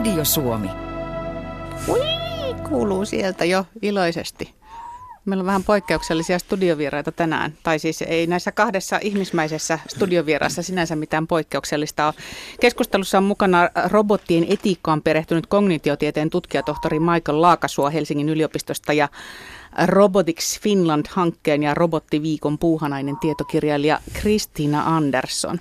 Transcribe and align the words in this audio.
Radio 0.00 0.24
Suomi. 0.24 0.70
Ui, 1.88 2.00
kuuluu 2.68 3.04
sieltä 3.04 3.44
jo 3.44 3.64
iloisesti. 3.82 4.54
Meillä 5.24 5.42
on 5.42 5.46
vähän 5.46 5.64
poikkeuksellisia 5.64 6.38
studiovieraita 6.38 7.12
tänään. 7.12 7.52
Tai 7.62 7.78
siis 7.78 8.02
ei 8.02 8.26
näissä 8.26 8.52
kahdessa 8.52 8.98
ihmismäisessä 9.02 9.78
studiovieraassa 9.88 10.62
sinänsä 10.62 10.96
mitään 10.96 11.26
poikkeuksellista 11.26 12.06
ole. 12.06 12.14
Keskustelussa 12.60 13.18
on 13.18 13.24
mukana 13.24 13.68
robottien 13.88 14.46
etiikkaan 14.48 15.02
perehtynyt 15.02 15.46
kognitiotieteen 15.46 16.30
tutkijatohtori 16.30 17.00
Michael 17.00 17.42
Laakasuo 17.42 17.90
Helsingin 17.90 18.28
yliopistosta 18.28 18.92
ja 18.92 19.08
Robotics 19.86 20.60
Finland-hankkeen 20.60 21.62
ja 21.62 21.74
Robottiviikon 21.74 22.58
puuhanainen 22.58 23.16
tietokirjailija 23.16 24.00
Kristiina 24.12 24.96
Andersson. 24.96 25.58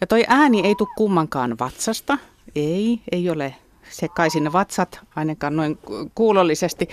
Ja 0.00 0.06
toi 0.06 0.24
ääni 0.28 0.60
ei 0.60 0.74
tule 0.74 0.88
kummankaan 0.96 1.58
vatsasta. 1.58 2.18
Ei, 2.54 3.00
ei 3.12 3.30
ole 3.30 3.54
sekaisin 3.90 4.52
vatsat, 4.52 5.00
ainakaan 5.16 5.56
noin 5.56 5.78
kuulollisesti. 6.14 6.88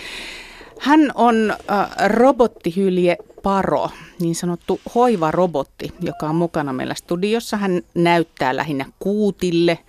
Hän 0.79 1.11
on 1.15 1.51
äh, 1.51 1.89
robottihylje 2.07 3.17
Paro, 3.43 3.89
niin 4.19 4.35
sanottu 4.35 4.81
hoivarobotti, 4.95 5.93
joka 5.99 6.29
on 6.29 6.35
mukana 6.35 6.73
meillä 6.73 6.93
studiossa. 6.93 7.57
Hän 7.57 7.81
näyttää 7.95 8.55
lähinnä 8.55 8.85
kuutille, 8.99 9.79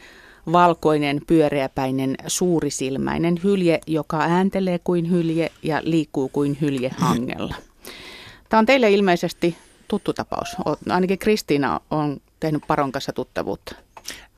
valkoinen, 0.53 1.21
pyöreäpäinen, 1.27 2.17
suurisilmäinen 2.27 3.41
hylje, 3.45 3.81
joka 3.87 4.21
ääntelee 4.21 4.79
kuin 4.79 5.11
hylje 5.11 5.53
ja 5.63 5.81
liikkuu 5.85 6.29
kuin 6.29 6.59
hylje 6.61 6.91
hangella. 6.97 7.55
Tämä 8.49 8.59
on 8.59 8.67
teille 8.67 8.91
ilmeisesti 8.91 9.57
tuttu 9.89 10.13
tapaus. 10.13 10.57
Ainakin 10.89 11.19
Kristiina 11.19 11.81
on 11.91 12.21
tehnyt 12.41 12.63
Paron 12.67 12.93
kanssa 12.93 13.13
tuttavuutta. 13.13 13.75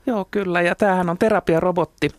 Joo, 0.06 0.28
kyllä. 0.30 0.62
Ja 0.62 0.74
tämähän 0.74 1.10
on 1.10 1.18
terapiarobotti. 1.18 2.10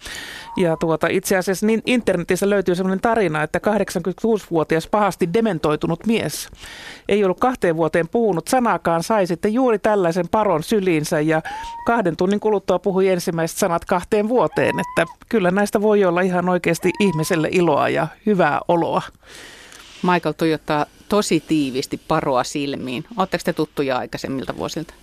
Ja 0.57 0.77
tuota, 0.77 1.07
itse 1.07 1.37
asiassa 1.37 1.65
niin 1.65 1.81
internetissä 1.85 2.49
löytyy 2.49 2.75
sellainen 2.75 2.99
tarina, 2.99 3.43
että 3.43 3.59
86-vuotias 3.59 4.87
pahasti 4.87 5.33
dementoitunut 5.33 6.05
mies 6.05 6.49
ei 7.09 7.23
ollut 7.23 7.39
kahteen 7.39 7.77
vuoteen 7.77 8.07
puhunut 8.07 8.47
sanaakaan, 8.47 9.03
sai 9.03 9.27
sitten 9.27 9.53
juuri 9.53 9.79
tällaisen 9.79 10.27
paron 10.31 10.63
syliinsä 10.63 11.19
ja 11.19 11.41
kahden 11.85 12.17
tunnin 12.17 12.39
kuluttua 12.39 12.79
puhui 12.79 13.07
ensimmäiset 13.07 13.57
sanat 13.57 13.85
kahteen 13.85 14.29
vuoteen. 14.29 14.75
Että 14.79 15.13
kyllä 15.29 15.51
näistä 15.51 15.81
voi 15.81 16.05
olla 16.05 16.21
ihan 16.21 16.49
oikeasti 16.49 16.91
ihmiselle 16.99 17.49
iloa 17.51 17.89
ja 17.89 18.07
hyvää 18.25 18.59
oloa. 18.67 19.01
Michael 20.03 20.33
tuijottaa 20.37 20.85
tosi 21.09 21.43
tiivisti 21.47 22.01
paroa 22.07 22.43
silmiin. 22.43 23.05
Oletteko 23.17 23.41
te 23.45 23.53
tuttuja 23.53 23.97
aikaisemmilta 23.97 24.57
vuosilta? 24.57 24.93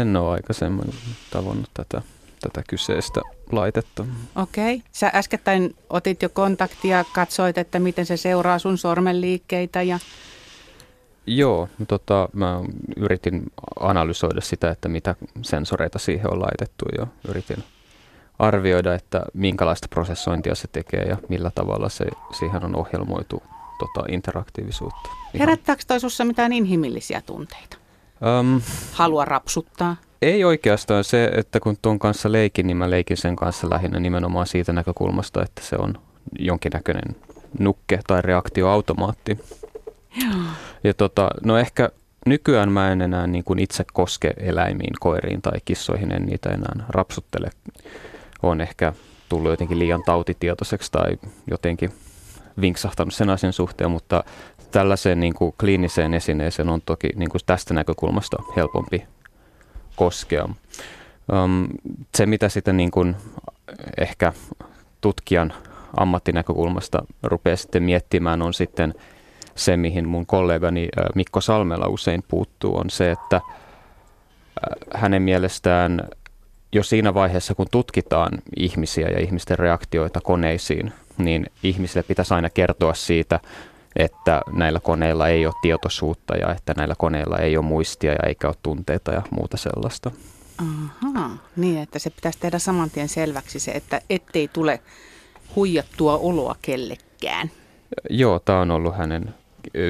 En 0.00 0.16
ole 0.16 0.32
aikaisemmin 0.32 0.94
tavannut 1.30 1.70
tätä, 1.74 2.02
tätä 2.40 2.62
kyseistä 2.68 3.20
laitetta. 3.52 4.04
Okei. 4.36 4.74
Okay. 4.74 4.88
Sä 4.92 5.10
äskettäin 5.14 5.76
otit 5.90 6.22
jo 6.22 6.28
kontaktia, 6.28 7.04
katsoit, 7.12 7.58
että 7.58 7.78
miten 7.78 8.06
se 8.06 8.16
seuraa 8.16 8.58
sun 8.58 8.78
sormenliikkeitä 8.78 9.82
ja... 9.82 9.98
Joo, 11.26 11.68
tota, 11.88 12.28
mä 12.32 12.60
yritin 12.96 13.42
analysoida 13.80 14.40
sitä, 14.40 14.70
että 14.70 14.88
mitä 14.88 15.14
sensoreita 15.42 15.98
siihen 15.98 16.32
on 16.32 16.40
laitettu 16.40 16.84
ja 16.98 17.06
yritin 17.28 17.64
arvioida, 18.38 18.94
että 18.94 19.22
minkälaista 19.34 19.88
prosessointia 19.90 20.54
se 20.54 20.68
tekee 20.68 21.02
ja 21.02 21.16
millä 21.28 21.50
tavalla 21.54 21.88
se 21.88 22.04
siihen 22.38 22.64
on 22.64 22.76
ohjelmoitu 22.76 23.42
tota, 23.78 24.06
interaktiivisuutta. 24.12 25.10
Herättääkö 25.38 25.82
toi 25.86 26.00
sussa 26.00 26.24
mitään 26.24 26.52
inhimillisiä 26.52 27.20
tunteita? 27.20 27.76
Um, 28.40 28.60
Halua 28.92 29.24
rapsuttaa? 29.24 29.96
Ei 30.22 30.44
oikeastaan 30.44 31.04
se, 31.04 31.24
että 31.24 31.60
kun 31.60 31.76
tuon 31.82 31.98
kanssa 31.98 32.32
leikin, 32.32 32.66
niin 32.66 32.76
mä 32.76 32.90
leikin 32.90 33.16
sen 33.16 33.36
kanssa 33.36 33.70
lähinnä 33.70 34.00
nimenomaan 34.00 34.46
siitä 34.46 34.72
näkökulmasta, 34.72 35.42
että 35.42 35.62
se 35.64 35.76
on 35.76 35.94
jonkinnäköinen 36.38 37.16
nukke 37.58 38.00
tai 38.06 38.22
reaktioautomaatti. 38.22 39.38
Joo. 40.22 40.42
Ja 40.84 40.94
tota, 40.94 41.28
no 41.44 41.58
ehkä 41.58 41.90
nykyään 42.26 42.72
mä 42.72 42.92
en 42.92 43.02
enää 43.02 43.26
niin 43.26 43.44
kuin 43.44 43.58
itse 43.58 43.84
koske 43.92 44.30
eläimiin, 44.36 44.94
koiriin 45.00 45.42
tai 45.42 45.58
kissoihin, 45.64 46.12
en 46.12 46.26
niitä 46.26 46.50
enää 46.50 46.84
rapsuttele. 46.88 47.50
On 48.42 48.60
ehkä 48.60 48.92
tullut 49.28 49.50
jotenkin 49.50 49.78
liian 49.78 50.02
tautitietoiseksi 50.06 50.92
tai 50.92 51.18
jotenkin 51.50 51.92
vinksahtanut 52.60 53.14
sen 53.14 53.30
asian 53.30 53.52
suhteen, 53.52 53.90
mutta 53.90 54.24
tällaiseen 54.70 55.20
niin 55.20 55.34
kuin 55.34 55.54
kliiniseen 55.60 56.14
esineeseen 56.14 56.68
on 56.68 56.82
toki 56.86 57.08
niin 57.16 57.30
kuin 57.30 57.42
tästä 57.46 57.74
näkökulmasta 57.74 58.36
helpompi 58.56 59.06
koskea. 59.98 60.48
Se, 62.14 62.26
mitä 62.26 62.48
sitten 62.48 62.76
niin 62.76 62.90
kuin 62.90 63.16
ehkä 64.00 64.32
tutkijan 65.00 65.52
ammattinäkökulmasta 65.96 67.02
rupeaa 67.22 67.56
sitten 67.56 67.82
miettimään, 67.82 68.42
on 68.42 68.54
sitten 68.54 68.94
se, 69.54 69.76
mihin 69.76 70.08
mun 70.08 70.26
kollegani 70.26 70.88
Mikko 71.14 71.40
Salmela 71.40 71.88
usein 71.88 72.24
puuttuu, 72.28 72.76
on 72.76 72.90
se, 72.90 73.10
että 73.10 73.40
hänen 74.94 75.22
mielestään 75.22 76.08
jo 76.72 76.82
siinä 76.82 77.14
vaiheessa, 77.14 77.54
kun 77.54 77.66
tutkitaan 77.70 78.30
ihmisiä 78.56 79.08
ja 79.08 79.20
ihmisten 79.20 79.58
reaktioita 79.58 80.20
koneisiin, 80.20 80.92
niin 81.18 81.46
ihmisille 81.62 82.02
pitäisi 82.02 82.34
aina 82.34 82.50
kertoa 82.50 82.94
siitä, 82.94 83.40
että 83.96 84.42
näillä 84.52 84.80
koneilla 84.80 85.28
ei 85.28 85.46
ole 85.46 85.54
tietoisuutta 85.62 86.36
ja 86.36 86.54
että 86.54 86.74
näillä 86.76 86.94
koneilla 86.98 87.38
ei 87.38 87.56
ole 87.56 87.64
muistia 87.64 88.12
ja 88.12 88.26
eikä 88.26 88.46
ole 88.46 88.56
tunteita 88.62 89.12
ja 89.12 89.22
muuta 89.30 89.56
sellaista. 89.56 90.10
Aha, 90.58 91.30
niin 91.56 91.78
että 91.78 91.98
se 91.98 92.10
pitäisi 92.10 92.38
tehdä 92.38 92.58
saman 92.58 92.90
tien 92.90 93.08
selväksi 93.08 93.60
se, 93.60 93.70
että 93.70 94.00
ettei 94.10 94.48
tule 94.48 94.80
huijattua 95.56 96.18
oloa 96.18 96.56
kellekään. 96.62 97.50
Joo, 98.10 98.38
tämä 98.38 98.60
on 98.60 98.70
ollut 98.70 98.96
hänen 98.96 99.34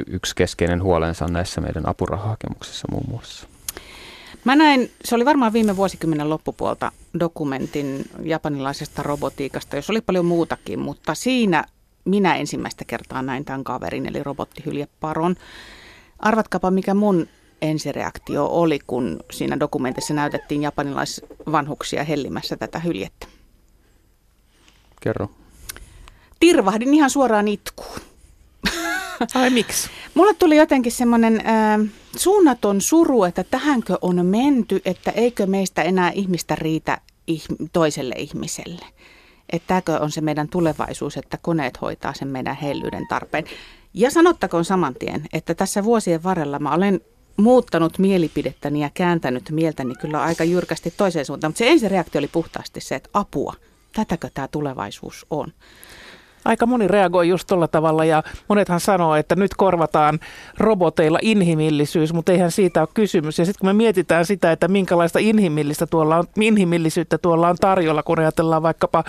yksi 0.06 0.36
keskeinen 0.36 0.82
huolensa 0.82 1.26
näissä 1.26 1.60
meidän 1.60 1.88
apurahahakemuksissa 1.88 2.88
muun 2.90 3.04
muassa. 3.10 3.46
Mä 4.44 4.56
näin, 4.56 4.90
se 5.04 5.14
oli 5.14 5.24
varmaan 5.24 5.52
viime 5.52 5.76
vuosikymmenen 5.76 6.30
loppupuolta 6.30 6.92
dokumentin 7.20 8.10
japanilaisesta 8.22 9.02
robotiikasta, 9.02 9.76
jos 9.76 9.90
oli 9.90 10.00
paljon 10.00 10.24
muutakin, 10.24 10.78
mutta 10.78 11.14
siinä 11.14 11.64
minä 12.04 12.36
ensimmäistä 12.36 12.84
kertaa 12.84 13.22
näin 13.22 13.44
tämän 13.44 13.64
kaverin, 13.64 14.06
eli 14.06 14.22
robottihylje 14.22 14.88
Paron. 15.00 15.36
Arvatkapa, 16.18 16.70
mikä 16.70 16.94
mun 16.94 17.28
ensireaktio 17.62 18.46
oli, 18.46 18.78
kun 18.86 19.20
siinä 19.30 19.60
dokumentissa 19.60 20.14
näytettiin 20.14 20.62
japanilaisvanhuksia 20.62 22.04
hellimässä 22.04 22.56
tätä 22.56 22.78
hyljettä? 22.78 23.26
Kerro. 25.00 25.30
Tirvahdin 26.40 26.94
ihan 26.94 27.10
suoraan 27.10 27.48
itkuun. 27.48 28.00
Ai 29.34 29.50
miksi? 29.50 29.90
Mulle 30.14 30.34
tuli 30.34 30.56
jotenkin 30.56 30.92
semmoinen 30.92 31.42
äh, 31.46 31.90
suunnaton 32.16 32.80
suru, 32.80 33.24
että 33.24 33.44
tähänkö 33.44 33.98
on 34.00 34.26
menty, 34.26 34.82
että 34.84 35.10
eikö 35.10 35.46
meistä 35.46 35.82
enää 35.82 36.10
ihmistä 36.10 36.54
riitä 36.54 37.00
ihm- 37.30 37.68
toiselle 37.72 38.14
ihmiselle 38.18 38.86
että 39.52 39.66
tämäkö 39.66 39.98
on 39.98 40.10
se 40.10 40.20
meidän 40.20 40.48
tulevaisuus, 40.48 41.16
että 41.16 41.38
koneet 41.42 41.80
hoitaa 41.80 42.14
sen 42.14 42.28
meidän 42.28 42.56
hellyyden 42.56 43.06
tarpeen. 43.08 43.44
Ja 43.94 44.10
sanottakoon 44.10 44.64
saman 44.64 44.94
tien, 44.94 45.24
että 45.32 45.54
tässä 45.54 45.84
vuosien 45.84 46.22
varrella 46.22 46.58
mä 46.58 46.74
olen 46.74 47.00
muuttanut 47.36 47.98
mielipidettäni 47.98 48.80
ja 48.80 48.90
kääntänyt 48.94 49.50
mieltäni 49.50 49.94
kyllä 49.94 50.22
aika 50.22 50.44
jyrkästi 50.44 50.94
toiseen 50.96 51.24
suuntaan. 51.24 51.50
Mutta 51.50 51.58
se 51.58 51.70
ensi 51.70 51.88
reaktio 51.88 52.18
oli 52.18 52.28
puhtaasti 52.28 52.80
se, 52.80 52.94
että 52.94 53.10
apua, 53.12 53.54
tätäkö 53.92 54.30
tämä 54.34 54.48
tulevaisuus 54.48 55.26
on 55.30 55.52
aika 56.48 56.66
moni 56.66 56.88
reagoi 56.88 57.28
just 57.28 57.46
tuolla 57.46 57.68
tavalla 57.68 58.04
ja 58.04 58.22
monethan 58.48 58.80
sanoo, 58.80 59.14
että 59.14 59.36
nyt 59.36 59.54
korvataan 59.54 60.18
roboteilla 60.58 61.18
inhimillisyys, 61.22 62.12
mutta 62.12 62.32
eihän 62.32 62.50
siitä 62.50 62.80
ole 62.80 62.88
kysymys. 62.94 63.38
Ja 63.38 63.44
sitten 63.44 63.58
kun 63.60 63.68
me 63.68 63.72
mietitään 63.72 64.26
sitä, 64.26 64.52
että 64.52 64.68
minkälaista 64.68 65.18
inhimillistä 65.18 65.86
tuolla 65.86 66.16
on, 66.16 66.24
inhimillisyyttä 66.40 67.18
tuolla 67.18 67.48
on 67.48 67.56
tarjolla, 67.60 68.02
kun 68.02 68.18
ajatellaan 68.18 68.62
vaikkapa 68.62 69.04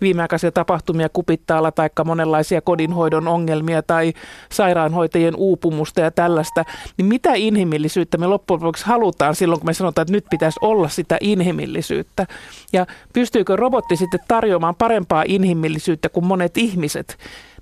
viimeaikaisia 0.00 0.52
tapahtumia 0.52 1.08
kupittaalla 1.08 1.72
tai 1.72 1.90
monenlaisia 2.04 2.60
kodinhoidon 2.60 3.28
ongelmia 3.28 3.82
tai 3.82 4.12
sairaanhoitajien 4.52 5.36
uupumusta 5.36 6.00
ja 6.00 6.10
tällaista, 6.10 6.64
niin 6.96 7.06
mitä 7.06 7.30
inhimillisyyttä 7.34 8.18
me 8.18 8.26
loppujen 8.26 8.62
lopuksi 8.62 8.86
halutaan 8.86 9.34
silloin, 9.34 9.60
kun 9.60 9.68
me 9.68 9.74
sanotaan, 9.74 10.02
että 10.02 10.12
nyt 10.12 10.26
pitäisi 10.30 10.58
olla 10.62 10.88
sitä 10.88 11.18
inhimillisyyttä. 11.20 12.26
Ja 12.72 12.86
pystyykö 13.12 13.56
robotti 13.56 13.96
sitten 13.96 14.20
tarjoamaan 14.28 14.74
parempaa 14.74 15.24
inhimillisyyttä 15.26 16.08
kuin 16.08 16.26
monet 16.26 16.58
ihmiset, 16.58 16.73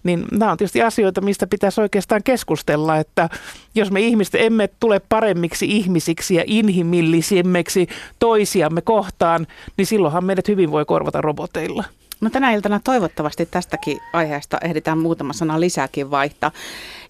niin 0.02 0.24
nämä 0.32 0.50
on 0.50 0.58
tietysti 0.58 0.82
asioita, 0.82 1.20
mistä 1.20 1.46
pitäisi 1.46 1.80
oikeastaan 1.80 2.22
keskustella, 2.22 2.96
että 2.96 3.28
jos 3.74 3.90
me 3.90 4.00
ihmiset 4.00 4.34
emme 4.34 4.68
tule 4.80 5.00
paremmiksi 5.08 5.66
ihmisiksi 5.66 6.34
ja 6.34 6.44
inhimillisimmiksi 6.46 7.88
toisiamme 8.18 8.80
kohtaan, 8.80 9.46
niin 9.76 9.86
silloinhan 9.86 10.24
meidät 10.24 10.48
hyvin 10.48 10.70
voi 10.70 10.84
korvata 10.84 11.20
roboteilla. 11.20 11.84
No 12.20 12.30
tänä 12.30 12.52
iltana 12.52 12.80
toivottavasti 12.84 13.46
tästäkin 13.46 13.98
aiheesta 14.12 14.58
ehditään 14.64 14.98
muutama 14.98 15.32
sana 15.32 15.60
lisääkin 15.60 16.10
vaihtaa. 16.10 16.50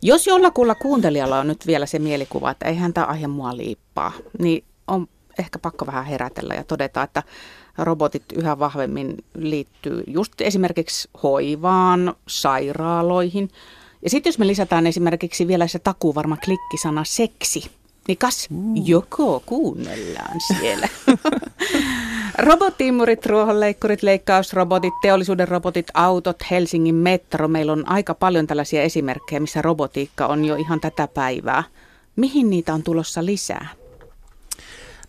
Jos 0.03 0.27
jollakulla 0.27 0.75
kuuntelijalla 0.75 1.39
on 1.39 1.49
nyt 1.49 1.67
vielä 1.67 1.87
se 1.87 1.99
mielikuva, 1.99 2.51
että 2.51 2.69
eihän 2.69 2.93
tämä 2.93 3.07
aihe 3.07 3.27
mua 3.27 3.57
liippaa, 3.57 4.13
niin 4.39 4.65
on 4.87 5.09
ehkä 5.39 5.59
pakko 5.59 5.87
vähän 5.87 6.05
herätellä 6.05 6.55
ja 6.55 6.65
todeta, 6.65 7.03
että 7.03 7.23
robotit 7.79 8.25
yhä 8.35 8.59
vahvemmin 8.59 9.17
liittyy 9.35 10.05
just 10.07 10.41
esimerkiksi 10.41 11.09
hoivaan, 11.23 12.15
sairaaloihin. 12.29 13.51
Ja 14.03 14.11
sitten 14.11 14.31
jos 14.31 14.39
me 14.39 14.47
lisätään 14.47 14.87
esimerkiksi 14.87 15.47
vielä 15.47 15.67
se 15.67 15.79
takuvarma 15.79 16.37
klikkisana 16.37 17.05
seksi, 17.05 17.71
niin 18.09 18.19
kas, 18.19 18.51
mm. 18.51 18.75
joko 18.85 19.43
kuunnellaan 19.47 20.41
siellä. 20.61 20.89
Robottiimurit, 22.39 23.27
ruohonleikkurit, 23.27 24.03
leikkausrobotit, 24.03 24.95
teollisuuden 25.03 25.49
robotit, 25.49 25.87
autot, 25.95 26.37
Helsingin 26.51 26.95
metro. 26.95 27.49
Meillä 27.49 27.73
on 27.73 27.89
aika 27.89 28.15
paljon 28.15 28.47
tällaisia 28.47 28.83
esimerkkejä, 28.83 29.41
missä 29.41 29.63
robotiikka 29.63 30.27
on 30.27 30.45
jo 30.45 30.57
ihan 30.57 30.81
tätä 30.81 31.09
päivää. 31.09 31.65
Mihin 32.17 32.51
niitä 32.51 32.75
on 32.75 32.83
tulossa 32.83 33.25
lisää? 33.25 33.69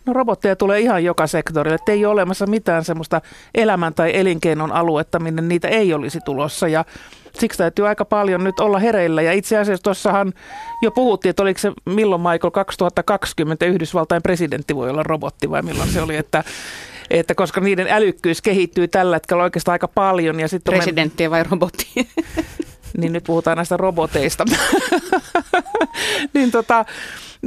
No 0.06 0.12
robotteja 0.12 0.56
tulee 0.56 0.80
ihan 0.80 1.04
joka 1.04 1.26
sektorille. 1.26 1.74
että 1.74 1.92
ei 1.92 2.04
ole 2.04 2.12
olemassa 2.12 2.46
mitään 2.46 2.84
semmoista 2.84 3.20
elämän 3.54 3.94
tai 3.94 4.10
elinkeinon 4.14 4.72
aluetta, 4.72 5.18
minne 5.18 5.42
niitä 5.42 5.68
ei 5.68 5.94
olisi 5.94 6.18
tulossa. 6.24 6.68
Ja 6.68 6.84
siksi 7.38 7.58
täytyy 7.58 7.88
aika 7.88 8.04
paljon 8.04 8.44
nyt 8.44 8.60
olla 8.60 8.78
hereillä. 8.78 9.22
Ja 9.22 9.32
itse 9.32 9.58
asiassa 9.58 9.82
tuossahan 9.82 10.32
jo 10.82 10.90
puhuttiin, 10.90 11.30
että 11.30 11.42
oliko 11.42 11.60
se 11.60 11.72
milloin 11.86 12.22
Michael 12.22 12.50
2020 12.50 13.66
Yhdysvaltain 13.66 14.22
presidentti 14.22 14.76
voi 14.76 14.90
olla 14.90 15.02
robotti 15.02 15.50
vai 15.50 15.62
milloin 15.62 15.88
se 15.88 16.02
oli, 16.02 16.16
että 16.16 16.44
että 17.10 17.34
koska 17.34 17.60
niiden 17.60 17.86
älykkyys 17.90 18.42
kehittyy 18.42 18.88
tällä 18.88 19.16
hetkellä 19.16 19.42
oikeastaan 19.42 19.72
aika 19.72 19.88
paljon. 19.88 20.40
Ja 20.40 20.48
sit 20.48 20.64
Presidenttiä 20.64 21.30
vai 21.30 21.44
robotti? 21.50 21.86
niin 22.96 23.12
nyt 23.12 23.24
puhutaan 23.24 23.56
näistä 23.56 23.76
roboteista. 23.76 24.44
niin 26.34 26.50
tota, 26.50 26.84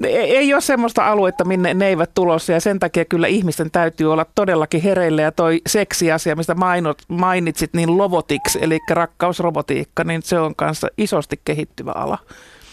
ei 0.05 0.53
ole 0.53 0.61
semmoista 0.61 1.07
aluetta, 1.07 1.45
minne 1.45 1.73
ne 1.73 1.87
eivät 1.87 2.13
tulossa 2.13 2.53
ja 2.53 2.61
sen 2.61 2.79
takia 2.79 3.05
kyllä 3.05 3.27
ihmisten 3.27 3.71
täytyy 3.71 4.13
olla 4.13 4.25
todellakin 4.35 4.81
hereillä 4.81 5.21
ja 5.21 5.31
toi 5.31 5.61
seksiasia, 5.67 6.35
mistä 6.35 6.55
mainot, 6.55 7.01
mainitsit, 7.07 7.73
niin 7.73 7.97
Lovotix, 7.97 8.55
eli 8.61 8.79
rakkausrobotiikka, 8.89 10.03
niin 10.03 10.21
se 10.21 10.39
on 10.39 10.55
kanssa 10.55 10.87
isosti 10.97 11.39
kehittyvä 11.45 11.91
ala. 11.91 12.17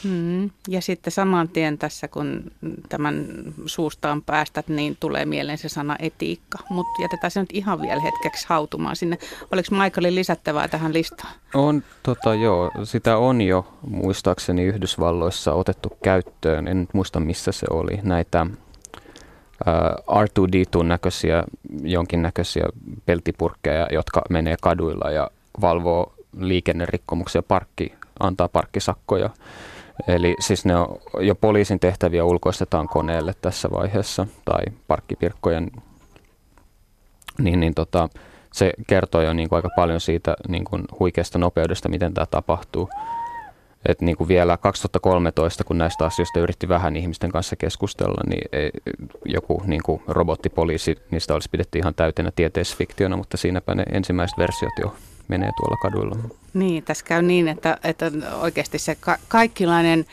Hmm. 0.04 0.50
Ja 0.68 0.80
sitten 0.80 1.12
saman 1.12 1.48
tien 1.48 1.78
tässä, 1.78 2.08
kun 2.08 2.52
tämän 2.88 3.26
suustaan 3.66 4.22
päästät, 4.22 4.68
niin 4.68 4.96
tulee 5.00 5.24
mieleen 5.24 5.58
se 5.58 5.68
sana 5.68 5.96
etiikka. 5.98 6.58
Mutta 6.70 7.02
jätetään 7.02 7.30
se 7.30 7.40
nyt 7.40 7.52
ihan 7.52 7.82
vielä 7.82 8.00
hetkeksi 8.00 8.46
hautumaan 8.48 8.96
sinne. 8.96 9.18
Oliko 9.52 9.68
Michaelin 9.70 10.14
lisättävää 10.14 10.68
tähän 10.68 10.92
listaan? 10.92 11.32
On, 11.54 11.82
tota 12.02 12.34
joo. 12.34 12.70
Sitä 12.84 13.16
on 13.16 13.40
jo 13.40 13.66
muistaakseni 13.88 14.62
Yhdysvalloissa 14.62 15.52
otettu 15.52 15.98
käyttöön. 16.02 16.68
En 16.68 16.80
nyt 16.80 16.94
muista 16.94 17.20
missä 17.20 17.52
se 17.52 17.66
oli. 17.70 18.00
Näitä 18.02 18.46
R2D2-näköisiä, 20.10 21.44
jonkinnäköisiä 21.82 22.64
peltipurkkeja, 23.06 23.86
jotka 23.92 24.22
menee 24.30 24.56
kaduilla 24.62 25.10
ja 25.10 25.30
valvoo 25.60 26.14
liikennerikkomuksia, 26.38 27.42
parkki, 27.42 27.94
antaa 28.20 28.48
parkkisakkoja 28.48 29.30
Eli 30.08 30.36
siis 30.40 30.64
ne 30.64 30.76
on, 30.76 30.96
jo 31.20 31.34
poliisin 31.34 31.80
tehtäviä 31.80 32.24
ulkoistetaan 32.24 32.88
koneelle 32.88 33.34
tässä 33.40 33.68
vaiheessa 33.70 34.26
tai 34.44 34.62
parkkipirkkojen, 34.88 35.70
niin, 37.38 37.60
niin 37.60 37.74
tota, 37.74 38.08
se 38.52 38.72
kertoo 38.86 39.20
jo 39.22 39.32
niin 39.32 39.48
kuin 39.48 39.56
aika 39.56 39.68
paljon 39.76 40.00
siitä 40.00 40.34
niin 40.48 40.64
kuin 40.64 40.84
huikeasta 41.00 41.38
nopeudesta, 41.38 41.88
miten 41.88 42.14
tämä 42.14 42.26
tapahtuu. 42.26 42.88
Et 43.88 44.00
niin 44.00 44.16
kuin 44.16 44.28
vielä 44.28 44.56
2013, 44.56 45.64
kun 45.64 45.78
näistä 45.78 46.04
asioista 46.04 46.40
yritti 46.40 46.68
vähän 46.68 46.96
ihmisten 46.96 47.32
kanssa 47.32 47.56
keskustella, 47.56 48.22
niin 48.28 48.48
ei, 48.52 48.70
joku 49.24 49.62
niin 49.66 49.82
kuin 49.82 50.02
robottipoliisi, 50.08 50.96
niistä 51.10 51.34
olisi 51.34 51.50
pidetty 51.50 51.78
ihan 51.78 51.94
täytenä 51.94 52.30
tieteisfiktiona, 52.36 53.16
mutta 53.16 53.36
siinäpä 53.36 53.74
ne 53.74 53.82
ensimmäiset 53.92 54.38
versiot 54.38 54.72
jo 54.80 54.94
menee 55.28 55.50
tuolla 55.56 55.76
kaduilla. 55.76 56.16
Niin, 56.54 56.82
tässä 56.82 57.04
käy 57.04 57.22
niin, 57.22 57.48
että, 57.48 57.78
että 57.84 58.10
oikeasti 58.40 58.78
se 58.78 58.94
ka- 59.00 59.18
kaikkilainen 59.28 60.04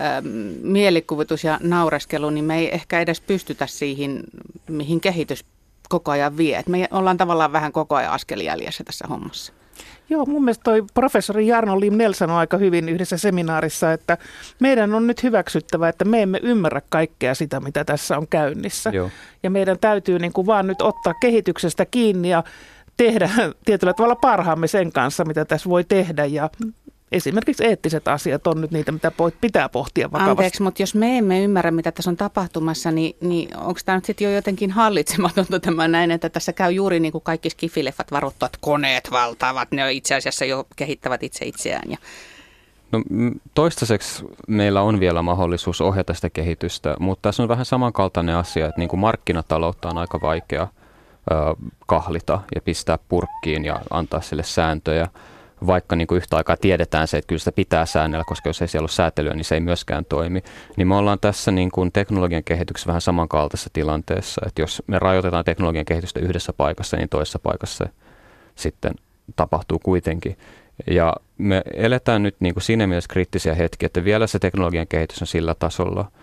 ähm, 0.00 0.26
mielikuvitus 0.62 1.44
ja 1.44 1.58
naureskelu, 1.62 2.30
niin 2.30 2.44
me 2.44 2.58
ei 2.58 2.74
ehkä 2.74 3.00
edes 3.00 3.20
pystytä 3.20 3.66
siihen, 3.66 4.20
mihin 4.68 5.00
kehitys 5.00 5.44
koko 5.88 6.10
ajan 6.10 6.36
vie. 6.36 6.58
Et 6.58 6.68
me 6.68 6.88
ollaan 6.90 7.16
tavallaan 7.16 7.52
vähän 7.52 7.72
koko 7.72 7.94
ajan 7.94 8.12
askelijäljessä 8.12 8.84
tässä 8.84 9.04
hommassa. 9.08 9.52
Joo, 10.10 10.26
mun 10.26 10.44
mielestä 10.44 10.62
toi 10.62 10.84
professori 10.94 11.46
Jarno 11.46 11.80
Limnell 11.80 12.12
sanoi 12.12 12.36
aika 12.36 12.56
hyvin 12.56 12.88
yhdessä 12.88 13.16
seminaarissa, 13.16 13.92
että 13.92 14.18
meidän 14.60 14.94
on 14.94 15.06
nyt 15.06 15.22
hyväksyttävä, 15.22 15.88
että 15.88 16.04
me 16.04 16.22
emme 16.22 16.40
ymmärrä 16.42 16.82
kaikkea 16.88 17.34
sitä, 17.34 17.60
mitä 17.60 17.84
tässä 17.84 18.18
on 18.18 18.28
käynnissä. 18.28 18.90
Joo. 18.90 19.10
Ja 19.42 19.50
meidän 19.50 19.78
täytyy 19.78 20.18
niin 20.18 20.32
kuin 20.32 20.46
vaan 20.46 20.66
nyt 20.66 20.82
ottaa 20.82 21.14
kehityksestä 21.14 21.86
kiinni 21.86 22.28
ja 22.28 22.44
tehdä 22.96 23.30
tietyllä 23.66 23.94
tavalla 23.94 24.16
parhaamme 24.16 24.66
sen 24.66 24.92
kanssa, 24.92 25.24
mitä 25.24 25.44
tässä 25.44 25.70
voi 25.70 25.84
tehdä 25.84 26.24
ja 26.24 26.50
esimerkiksi 27.12 27.64
eettiset 27.64 28.08
asiat 28.08 28.46
on 28.46 28.60
nyt 28.60 28.70
niitä, 28.70 28.92
mitä 28.92 29.12
pitää 29.40 29.68
pohtia 29.68 30.12
vakavasti. 30.12 30.30
Anteeksi, 30.30 30.62
mutta 30.62 30.82
jos 30.82 30.94
me 30.94 31.18
emme 31.18 31.42
ymmärrä, 31.42 31.70
mitä 31.70 31.92
tässä 31.92 32.10
on 32.10 32.16
tapahtumassa, 32.16 32.90
niin, 32.90 33.16
niin 33.20 33.56
onko 33.56 33.80
tämä 33.84 33.98
nyt 33.98 34.04
sitten 34.04 34.24
jo 34.24 34.30
jotenkin 34.30 34.70
hallitsematonta 34.70 35.60
tämä 35.66 35.88
näin, 35.88 36.10
että 36.10 36.28
tässä 36.28 36.52
käy 36.52 36.72
juuri 36.72 37.00
niin 37.00 37.12
kuin 37.12 37.24
kaikki 37.24 37.50
skifileffat 37.50 38.12
varoittavat, 38.12 38.56
koneet 38.60 39.10
valtaavat, 39.10 39.72
ne 39.72 39.92
itse 39.92 40.14
asiassa 40.14 40.44
jo 40.44 40.66
kehittävät 40.76 41.22
itse 41.22 41.44
itseään 41.44 41.90
ja 41.90 41.98
No, 42.92 43.02
toistaiseksi 43.54 44.24
meillä 44.48 44.82
on 44.82 45.00
vielä 45.00 45.22
mahdollisuus 45.22 45.80
ohjata 45.80 46.14
sitä 46.14 46.30
kehitystä, 46.30 46.96
mutta 47.00 47.28
tässä 47.28 47.42
on 47.42 47.48
vähän 47.48 47.64
samankaltainen 47.64 48.36
asia, 48.36 48.66
että 48.66 48.80
niin 48.80 48.88
kuin 48.88 49.00
markkinataloutta 49.00 49.88
on 49.88 49.98
aika 49.98 50.20
vaikea– 50.20 50.68
kahlita 51.86 52.40
ja 52.54 52.60
pistää 52.60 52.98
purkkiin 53.08 53.64
ja 53.64 53.80
antaa 53.90 54.20
sille 54.20 54.42
sääntöjä, 54.42 55.08
vaikka 55.66 55.96
niin 55.96 56.06
kuin 56.06 56.16
yhtä 56.16 56.36
aikaa 56.36 56.56
tiedetään 56.56 57.08
se, 57.08 57.18
että 57.18 57.28
kyllä 57.28 57.38
sitä 57.38 57.52
pitää 57.52 57.86
säännellä, 57.86 58.24
koska 58.26 58.48
jos 58.48 58.62
ei 58.62 58.68
siellä 58.68 58.84
ole 58.84 58.90
säätelyä, 58.90 59.34
niin 59.34 59.44
se 59.44 59.54
ei 59.54 59.60
myöskään 59.60 60.04
toimi. 60.04 60.42
Niin 60.76 60.88
me 60.88 60.96
ollaan 60.96 61.18
tässä 61.18 61.50
niin 61.50 61.70
kuin 61.70 61.92
teknologian 61.92 62.44
kehityksessä 62.44 62.86
vähän 62.86 63.00
samankaltaisessa 63.00 63.70
tilanteessa, 63.72 64.42
että 64.46 64.62
jos 64.62 64.82
me 64.86 64.98
rajoitetaan 64.98 65.44
teknologian 65.44 65.84
kehitystä 65.84 66.20
yhdessä 66.20 66.52
paikassa, 66.52 66.96
niin 66.96 67.08
toisessa 67.08 67.38
paikassa 67.38 67.88
sitten 68.54 68.94
tapahtuu 69.36 69.78
kuitenkin. 69.78 70.38
Ja 70.90 71.14
me 71.38 71.62
eletään 71.74 72.22
nyt 72.22 72.36
niin 72.40 72.54
kuin 72.54 72.62
siinä 72.62 72.86
mielessä 72.86 73.08
kriittisiä 73.12 73.54
hetkiä, 73.54 73.86
että 73.86 74.04
vielä 74.04 74.26
se 74.26 74.38
teknologian 74.38 74.86
kehitys 74.86 75.22
on 75.22 75.26
sillä 75.26 75.54
tasolla– 75.54 76.10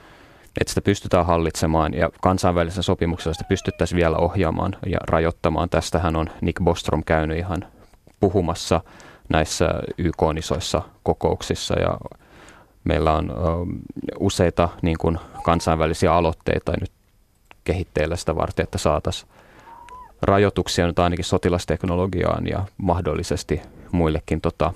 että 0.62 0.72
sitä 0.72 0.82
pystytään 0.82 1.26
hallitsemaan 1.26 1.94
ja 1.94 2.10
kansainvälisessä 2.22 2.82
sopimuksessa 2.82 3.34
sitä 3.34 3.48
pystyttäisiin 3.48 3.98
vielä 3.98 4.18
ohjaamaan 4.18 4.76
ja 4.86 4.98
rajoittamaan. 5.08 5.70
Tästähän 5.70 6.16
on 6.16 6.30
Nick 6.42 6.64
Bostrom 6.64 7.04
käynyt 7.04 7.38
ihan 7.38 7.66
puhumassa 8.20 8.82
näissä 9.30 9.70
YK-isoissa 9.98 10.82
kokouksissa 11.04 11.80
ja 11.80 11.98
meillä 12.84 13.14
on 13.14 13.32
ö, 13.32 13.34
useita 14.20 14.70
niin 14.82 14.98
kuin 14.98 15.20
kansainvälisiä 15.44 16.14
aloitteita 16.14 16.74
nyt 16.80 16.92
kehitteillä 17.64 18.16
sitä 18.16 18.36
varten, 18.36 18.64
että 18.64 18.78
saataisiin 18.78 19.32
rajoituksia 20.22 20.88
nyt 20.88 21.00
ainakin 21.00 21.26
sotilasteknologiaan 21.26 22.48
ja 22.48 22.66
mahdollisesti 22.78 23.62
muillekin 23.92 24.42
tota, 24.42 24.74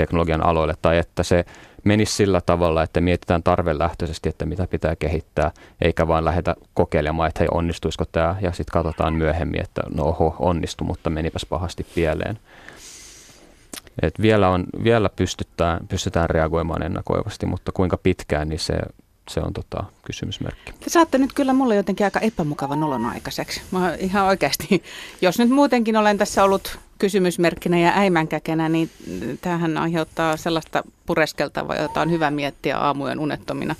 teknologian 0.00 0.46
aloille, 0.46 0.74
tai 0.82 0.98
että 0.98 1.22
se 1.22 1.44
menisi 1.84 2.12
sillä 2.12 2.40
tavalla, 2.40 2.82
että 2.82 3.00
mietitään 3.00 3.42
tarvelähtöisesti, 3.42 4.28
että 4.28 4.46
mitä 4.46 4.66
pitää 4.66 4.96
kehittää, 4.96 5.50
eikä 5.80 6.08
vaan 6.08 6.24
lähdetä 6.24 6.56
kokeilemaan, 6.74 7.28
että 7.28 7.40
hei 7.40 7.48
onnistuisiko 7.50 8.04
tämä, 8.04 8.36
ja 8.40 8.52
sitten 8.52 8.72
katsotaan 8.72 9.14
myöhemmin, 9.14 9.60
että 9.60 9.82
no 9.94 10.04
oho, 10.04 10.36
onnistu, 10.38 10.84
mutta 10.84 11.10
menipäs 11.10 11.46
pahasti 11.46 11.86
pieleen. 11.94 12.38
Et 14.02 14.20
vielä, 14.20 14.48
on, 14.48 14.64
vielä 14.84 15.08
pystytään, 15.08 15.86
pystytään 15.88 16.30
reagoimaan 16.30 16.82
ennakoivasti, 16.82 17.46
mutta 17.46 17.72
kuinka 17.72 17.96
pitkään, 17.96 18.48
niin 18.48 18.58
se, 18.58 18.74
se 19.30 19.40
on 19.40 19.52
tota, 19.52 19.84
kysymysmerkki. 20.04 20.72
Te 20.72 20.90
saatte 20.90 21.18
nyt 21.18 21.32
kyllä 21.32 21.52
mulle 21.52 21.76
jotenkin 21.76 22.06
aika 22.06 22.20
epämukavan 22.20 22.82
olon 22.82 23.06
aikaiseksi. 23.06 23.62
Mä 23.70 23.94
ihan 23.94 24.24
oikeasti, 24.26 24.82
jos 25.20 25.38
nyt 25.38 25.50
muutenkin 25.50 25.96
olen 25.96 26.18
tässä 26.18 26.44
ollut 26.44 26.78
kysymysmerkkinä 27.00 27.78
ja 27.78 27.92
äimänkäkenä, 27.96 28.68
niin 28.68 28.90
tämähän 29.40 29.78
aiheuttaa 29.78 30.36
sellaista 30.36 30.82
pureskeltavaa, 31.06 31.76
jota 31.76 32.00
on 32.00 32.10
hyvä 32.10 32.30
miettiä 32.30 32.78
aamujen 32.78 33.18
unettomina 33.18 33.74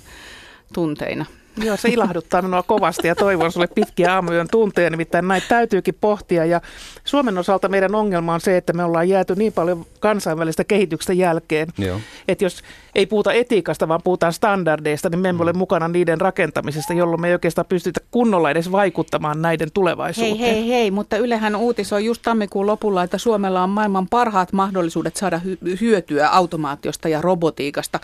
tunteina. 0.73 1.25
Joo, 1.63 1.77
se 1.77 1.89
ilahduttaa 1.89 2.41
minua 2.41 2.63
kovasti 2.63 3.07
ja 3.07 3.15
toivon 3.15 3.51
sulle 3.51 3.67
pitkiä 3.67 4.13
aamujen 4.13 4.47
tunteja, 4.51 4.89
nimittäin 4.89 5.27
näitä 5.27 5.47
täytyykin 5.47 5.97
pohtia. 6.01 6.45
Ja 6.45 6.61
Suomen 7.03 7.37
osalta 7.37 7.69
meidän 7.69 7.95
ongelma 7.95 8.33
on 8.33 8.41
se, 8.41 8.57
että 8.57 8.73
me 8.73 8.83
ollaan 8.83 9.09
jääty 9.09 9.35
niin 9.35 9.53
paljon 9.53 9.85
kansainvälistä 9.99 10.63
kehityksestä 10.63 11.13
jälkeen, 11.13 11.67
Joo. 11.77 11.99
että 12.27 12.45
jos 12.45 12.63
ei 12.95 13.05
puhuta 13.05 13.33
etiikasta, 13.33 13.87
vaan 13.87 14.01
puhutaan 14.03 14.33
standardeista, 14.33 15.09
niin 15.09 15.19
me 15.19 15.29
emme 15.29 15.37
mm. 15.37 15.41
ole 15.41 15.53
mukana 15.53 15.87
niiden 15.87 16.21
rakentamisesta, 16.21 16.93
jolloin 16.93 17.21
me 17.21 17.27
ei 17.27 17.33
oikeastaan 17.33 17.65
pystytä 17.69 17.99
kunnolla 18.11 18.51
edes 18.51 18.71
vaikuttamaan 18.71 19.41
näiden 19.41 19.71
tulevaisuuteen. 19.73 20.37
Hei, 20.37 20.55
hei, 20.55 20.69
hei, 20.69 20.91
mutta 20.91 21.17
Ylehän 21.21 21.55
uutisoi 21.55 22.05
just 22.05 22.21
tammikuun 22.21 22.67
lopulla, 22.67 23.03
että 23.03 23.17
Suomella 23.17 23.63
on 23.63 23.69
maailman 23.69 24.07
parhaat 24.09 24.53
mahdollisuudet 24.53 25.15
saada 25.15 25.41
hy- 25.45 25.81
hyötyä 25.81 26.29
automaatiosta 26.29 27.09
ja 27.09 27.21
robotiikasta. 27.21 27.99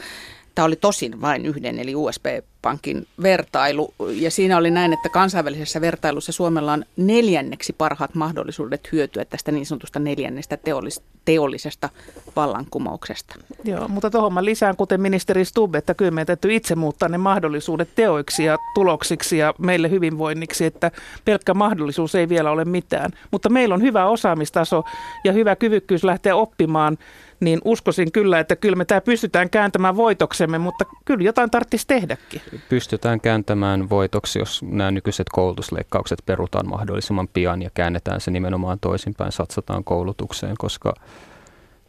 Tämä 0.56 0.66
oli 0.66 0.76
tosin 0.76 1.22
vain 1.22 1.46
yhden, 1.46 1.80
eli 1.80 1.96
USB 1.96 2.26
Maailmanpankin 2.64 3.08
vertailu. 3.24 3.94
Ja 4.10 4.32
siinä 4.32 4.58
oli 4.58 4.72
näin, 4.72 4.94
että 4.94 5.10
kansainvälisessä 5.10 5.82
vertailussa 5.82 6.32
Suomella 6.32 6.74
on 6.74 6.86
neljänneksi 6.98 7.74
parhaat 7.74 8.16
mahdollisuudet 8.16 8.92
hyötyä 8.92 9.26
tästä 9.26 9.52
niin 9.52 9.66
sanotusta 9.66 10.00
neljännestä 10.00 10.58
teollis- 10.58 11.02
teollisesta 11.26 11.90
vallankumouksesta. 12.36 13.36
Joo, 13.64 13.88
mutta 13.88 14.10
tuohon 14.10 14.34
mä 14.34 14.46
lisään, 14.46 14.76
kuten 14.76 15.02
ministeri 15.02 15.46
Stubb, 15.46 15.76
että 15.76 15.94
kyllä 15.94 16.12
meidän 16.12 16.28
täytyy 16.28 16.56
itse 16.56 16.76
muuttaa 16.76 17.10
ne 17.10 17.18
mahdollisuudet 17.18 17.90
teoiksi 17.96 18.44
ja 18.44 18.58
tuloksiksi 18.74 19.38
ja 19.38 19.54
meille 19.58 19.90
hyvinvoinniksi, 19.90 20.66
että 20.66 20.92
pelkkä 21.26 21.54
mahdollisuus 21.54 22.16
ei 22.16 22.30
vielä 22.30 22.52
ole 22.52 22.66
mitään. 22.66 23.12
Mutta 23.32 23.50
meillä 23.50 23.76
on 23.76 23.82
hyvä 23.82 24.06
osaamistaso 24.06 24.84
ja 25.24 25.34
hyvä 25.34 25.56
kyvykkyys 25.56 26.04
lähteä 26.04 26.36
oppimaan 26.36 26.98
niin 27.40 27.62
uskoisin 27.66 28.12
kyllä, 28.12 28.40
että 28.40 28.56
kyllä 28.56 28.76
me 28.76 28.86
tämä 28.86 29.02
pystytään 29.02 29.50
kääntämään 29.50 29.96
voitoksemme, 29.96 30.58
mutta 30.58 30.86
kyllä 31.06 31.24
jotain 31.24 31.52
tarvitsisi 31.52 31.88
tehdäkin. 31.88 32.42
Pystytään 32.70 33.22
kääntämään 33.22 33.90
voitoksi, 33.90 34.40
jos 34.40 34.64
nämä 34.64 34.92
nykyiset 34.92 35.28
koulutusleikkaukset 35.30 36.20
perutaan 36.26 36.70
mahdollisimman 36.70 37.28
pian 37.28 37.62
ja 37.62 37.70
käännetään 37.74 38.22
se 38.22 38.32
nimenomaan 38.32 38.80
toisinpäin, 38.80 39.32
satsataan 39.32 39.84
koulutukseen, 39.84 40.56
koska 40.58 40.94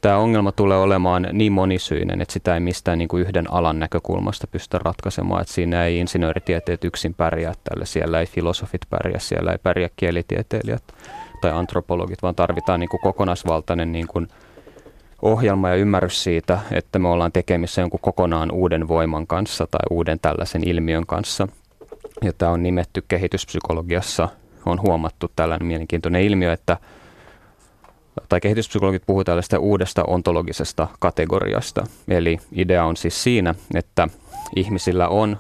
tämä 0.01 0.17
ongelma 0.17 0.53
tulee 0.53 0.79
olemaan 0.79 1.29
niin 1.33 1.53
monisyinen, 1.53 2.21
että 2.21 2.33
sitä 2.33 2.55
ei 2.55 2.61
mistään 2.61 2.99
niin 2.99 3.09
kuin 3.09 3.21
yhden 3.21 3.53
alan 3.53 3.79
näkökulmasta 3.79 4.47
pystytä 4.47 4.79
ratkaisemaan. 4.85 5.41
Että 5.41 5.53
siinä 5.53 5.85
ei 5.85 5.99
insinööritieteet 5.99 6.85
yksin 6.85 7.15
pärjää 7.15 7.55
tällä, 7.65 7.85
siellä 7.85 8.21
ei 8.21 8.27
filosofit 8.27 8.81
pärjää, 8.91 9.21
siellä 9.21 9.53
ei 9.53 9.59
pärjää 9.59 9.91
kielitieteilijät 9.97 10.83
tai 11.41 11.51
antropologit, 11.51 12.23
vaan 12.23 12.35
tarvitaan 12.35 12.81
niin 12.81 12.91
kuin 12.91 13.01
kokonaisvaltainen 13.01 13.93
niin 13.93 14.07
kuin 14.07 14.29
ohjelma 15.23 15.69
ja 15.69 15.75
ymmärrys 15.75 16.23
siitä, 16.23 16.59
että 16.73 16.99
me 16.99 17.09
ollaan 17.09 17.33
tekemissä 17.33 17.81
jonkun 17.81 18.01
kokonaan 18.01 18.51
uuden 18.51 18.89
voiman 18.89 19.27
kanssa 19.27 19.67
tai 19.71 19.81
uuden 19.91 20.19
tällaisen 20.21 20.69
ilmiön 20.69 21.07
kanssa. 21.07 21.49
Tämä 22.39 22.53
on 22.53 22.63
nimetty 22.63 23.05
kehityspsykologiassa, 23.09 24.29
on 24.67 24.83
huomattu 24.83 25.31
tällainen 25.37 25.67
mielenkiintoinen 25.67 26.23
ilmiö, 26.23 26.53
että 26.53 26.77
tai 28.29 28.41
kehityspsykologit 28.41 29.03
puhuvat 29.07 29.27
tällaista 29.27 29.59
uudesta 29.59 30.05
ontologisesta 30.05 30.89
kategoriasta. 30.99 31.87
Eli 32.09 32.39
idea 32.53 32.85
on 32.85 32.97
siis 32.97 33.23
siinä, 33.23 33.55
että 33.75 34.09
ihmisillä 34.57 35.09
on 35.09 35.39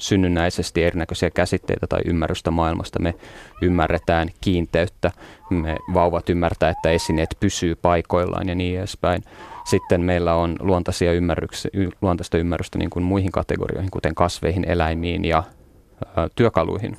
synnynnäisesti 0.00 0.84
erinäköisiä 0.84 1.30
käsitteitä 1.30 1.86
tai 1.86 2.00
ymmärrystä 2.04 2.50
maailmasta. 2.50 2.98
Me 2.98 3.14
ymmärretään 3.62 4.28
kiinteyttä, 4.40 5.10
me 5.50 5.76
vauvat 5.94 6.30
ymmärtää, 6.30 6.70
että 6.70 6.90
esineet 6.90 7.36
pysyy 7.40 7.74
paikoillaan 7.74 8.48
ja 8.48 8.54
niin 8.54 8.78
edespäin. 8.78 9.22
Sitten 9.64 10.00
meillä 10.00 10.34
on 10.34 10.56
luontaisia 10.60 11.10
luontaista 12.02 12.38
ymmärrystä 12.38 12.78
niin 12.78 12.90
kuin 12.90 13.02
muihin 13.02 13.32
kategorioihin, 13.32 13.90
kuten 13.90 14.14
kasveihin, 14.14 14.64
eläimiin 14.68 15.24
ja 15.24 15.42
ä, 16.18 16.28
työkaluihin. 16.36 16.96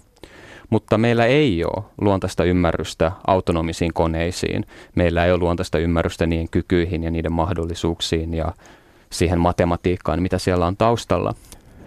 Mutta 0.69 0.97
meillä 0.97 1.25
ei 1.25 1.63
ole 1.65 1.83
luontaista 2.01 2.43
ymmärrystä 2.43 3.11
autonomisiin 3.27 3.93
koneisiin. 3.93 4.65
Meillä 4.95 5.25
ei 5.25 5.31
ole 5.31 5.39
luontaista 5.39 5.77
ymmärrystä 5.77 6.25
niiden 6.25 6.49
kykyihin 6.49 7.03
ja 7.03 7.11
niiden 7.11 7.33
mahdollisuuksiin 7.33 8.33
ja 8.33 8.53
siihen 9.09 9.39
matematiikkaan, 9.39 10.21
mitä 10.21 10.37
siellä 10.37 10.65
on 10.65 10.77
taustalla. 10.77 11.33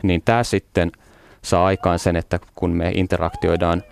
Niin 0.03 0.23
tämä 0.25 0.43
sitten– 0.43 0.93
saa 1.45 1.67
aikaan 1.67 1.99
sen, 1.99 2.17
että 2.17 2.39
kun 2.55 2.71
me 2.71 2.91
interaktioidaan 2.95 3.83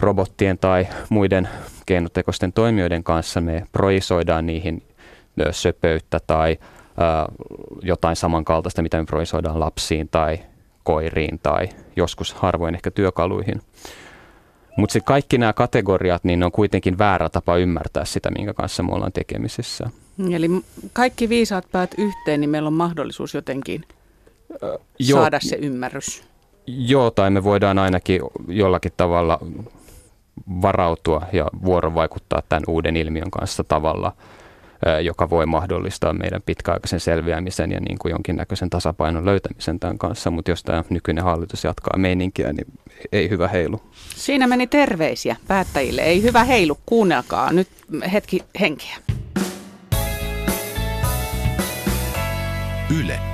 robottien 0.00 0.58
tai 0.58 0.86
muiden 1.08 1.48
keinotekoisten 1.86 2.52
toimijoiden 2.52 3.04
kanssa, 3.04 3.40
me 3.40 3.66
projisoidaan 3.72 4.46
niihin 4.46 4.82
söpöyttä 5.50 6.20
tai 6.26 6.58
jotain 7.82 8.16
samankaltaista, 8.16 8.82
mitä 8.82 8.98
me 8.98 9.04
projisoidaan 9.04 9.60
lapsiin 9.60 10.08
tai 10.08 10.38
koiriin 10.82 11.38
tai 11.42 11.68
joskus 11.96 12.34
harvoin 12.34 12.74
ehkä 12.74 12.90
työkaluihin. 12.90 13.62
Mutta 14.76 14.92
sitten 14.92 15.06
kaikki 15.06 15.38
nämä 15.38 15.52
kategoriat, 15.52 16.24
niin 16.24 16.38
ne 16.40 16.44
on 16.44 16.52
kuitenkin 16.52 16.98
väärä 16.98 17.28
tapa 17.28 17.56
ymmärtää 17.56 18.04
sitä, 18.04 18.30
minkä 18.30 18.54
kanssa 18.54 18.82
me 18.82 18.92
ollaan 18.92 19.12
tekemisissä. 19.12 19.90
Eli 20.32 20.48
kaikki 20.92 21.28
viisaat 21.28 21.64
päät 21.72 21.94
yhteen, 21.98 22.40
niin 22.40 22.50
meillä 22.50 22.66
on 22.66 22.72
mahdollisuus 22.72 23.34
jotenkin 23.34 23.84
äh, 24.50 24.70
saada 25.00 25.40
se 25.40 25.56
ymmärrys. 25.56 26.22
Joo, 26.76 27.10
tai 27.10 27.30
me 27.30 27.44
voidaan 27.44 27.78
ainakin 27.78 28.20
jollakin 28.48 28.92
tavalla 28.96 29.38
varautua 30.62 31.22
ja 31.32 31.46
vuorovaikuttaa 31.64 32.42
tämän 32.48 32.62
uuden 32.68 32.96
ilmiön 32.96 33.30
kanssa 33.30 33.64
tavalla, 33.64 34.12
joka 35.02 35.30
voi 35.30 35.46
mahdollistaa 35.46 36.12
meidän 36.12 36.42
pitkäaikaisen 36.46 37.00
selviämisen 37.00 37.72
ja 37.72 37.80
niin 37.80 37.98
kuin 37.98 38.10
jonkinnäköisen 38.10 38.70
tasapainon 38.70 39.24
löytämisen 39.24 39.80
tämän 39.80 39.98
kanssa. 39.98 40.30
Mutta 40.30 40.50
jos 40.50 40.62
tämä 40.62 40.84
nykyinen 40.90 41.24
hallitus 41.24 41.64
jatkaa 41.64 41.98
meininkiä, 41.98 42.52
niin 42.52 42.66
ei 43.12 43.30
hyvä 43.30 43.48
heilu. 43.48 43.80
Siinä 44.16 44.46
meni 44.46 44.66
terveisiä 44.66 45.36
päättäjille. 45.48 46.00
Ei 46.02 46.22
hyvä 46.22 46.44
heilu, 46.44 46.78
kuunnelkaa 46.86 47.52
nyt 47.52 47.68
hetki 48.12 48.44
henkeä. 48.60 48.96
Yle. 53.00 53.27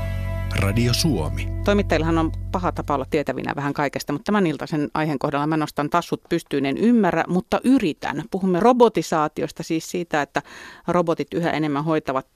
Radio 0.64 0.94
Suomi. 0.94 1.48
Toimittajillahan 1.64 2.18
on 2.18 2.32
paha 2.52 2.72
tapa 2.72 2.94
olla 2.94 3.06
tietävinä 3.10 3.52
vähän 3.56 3.74
kaikesta, 3.74 4.12
mutta 4.12 4.24
tämän 4.24 4.46
iltaisen 4.46 4.90
aiheen 4.94 5.18
kohdalla 5.18 5.46
mä 5.46 5.56
nostan 5.56 5.90
tassut 5.90 6.22
pystyyn, 6.28 6.66
en 6.66 6.78
ymmärrä, 6.78 7.24
mutta 7.28 7.60
yritän. 7.64 8.24
Puhumme 8.30 8.60
robotisaatiosta, 8.60 9.62
siis 9.62 9.90
siitä, 9.90 10.22
että 10.22 10.42
robotit 10.88 11.34
yhä 11.34 11.50
enemmän 11.50 11.84
hoitavat 11.84 12.26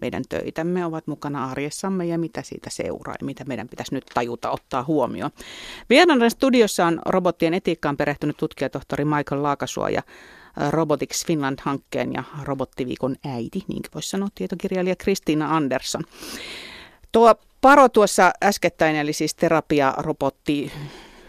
meidän 0.00 0.22
töitämme, 0.28 0.84
ovat 0.84 1.06
mukana 1.06 1.50
arjessamme 1.50 2.06
ja 2.06 2.18
mitä 2.18 2.42
siitä 2.42 2.70
seuraa 2.70 3.14
ja 3.20 3.26
mitä 3.26 3.44
meidän 3.44 3.68
pitäisi 3.68 3.94
nyt 3.94 4.06
tajuta 4.14 4.50
ottaa 4.50 4.84
huomioon. 4.84 5.30
Vieraana 5.90 6.30
studiossa 6.30 6.86
on 6.86 7.00
robottien 7.06 7.54
etiikkaan 7.54 7.96
perehtynyt 7.96 8.36
tutkijatohtori 8.36 9.04
Michael 9.04 9.42
Laakasuo 9.42 9.88
ja 9.88 10.02
Robotics 10.70 11.26
Finland-hankkeen 11.26 12.12
ja 12.12 12.24
robottiviikon 12.42 13.16
äiti, 13.24 13.64
niin 13.68 13.82
voisi 13.94 14.10
sanoa 14.10 14.28
tietokirjailija 14.34 14.96
Kristiina 14.96 15.56
Andersson. 15.56 16.02
Tuo 17.12 17.34
Paro 17.60 17.88
tuossa 17.88 18.32
äskettäin, 18.44 18.96
eli 18.96 19.12
siis 19.12 19.34
terapiarobotti 19.34 20.72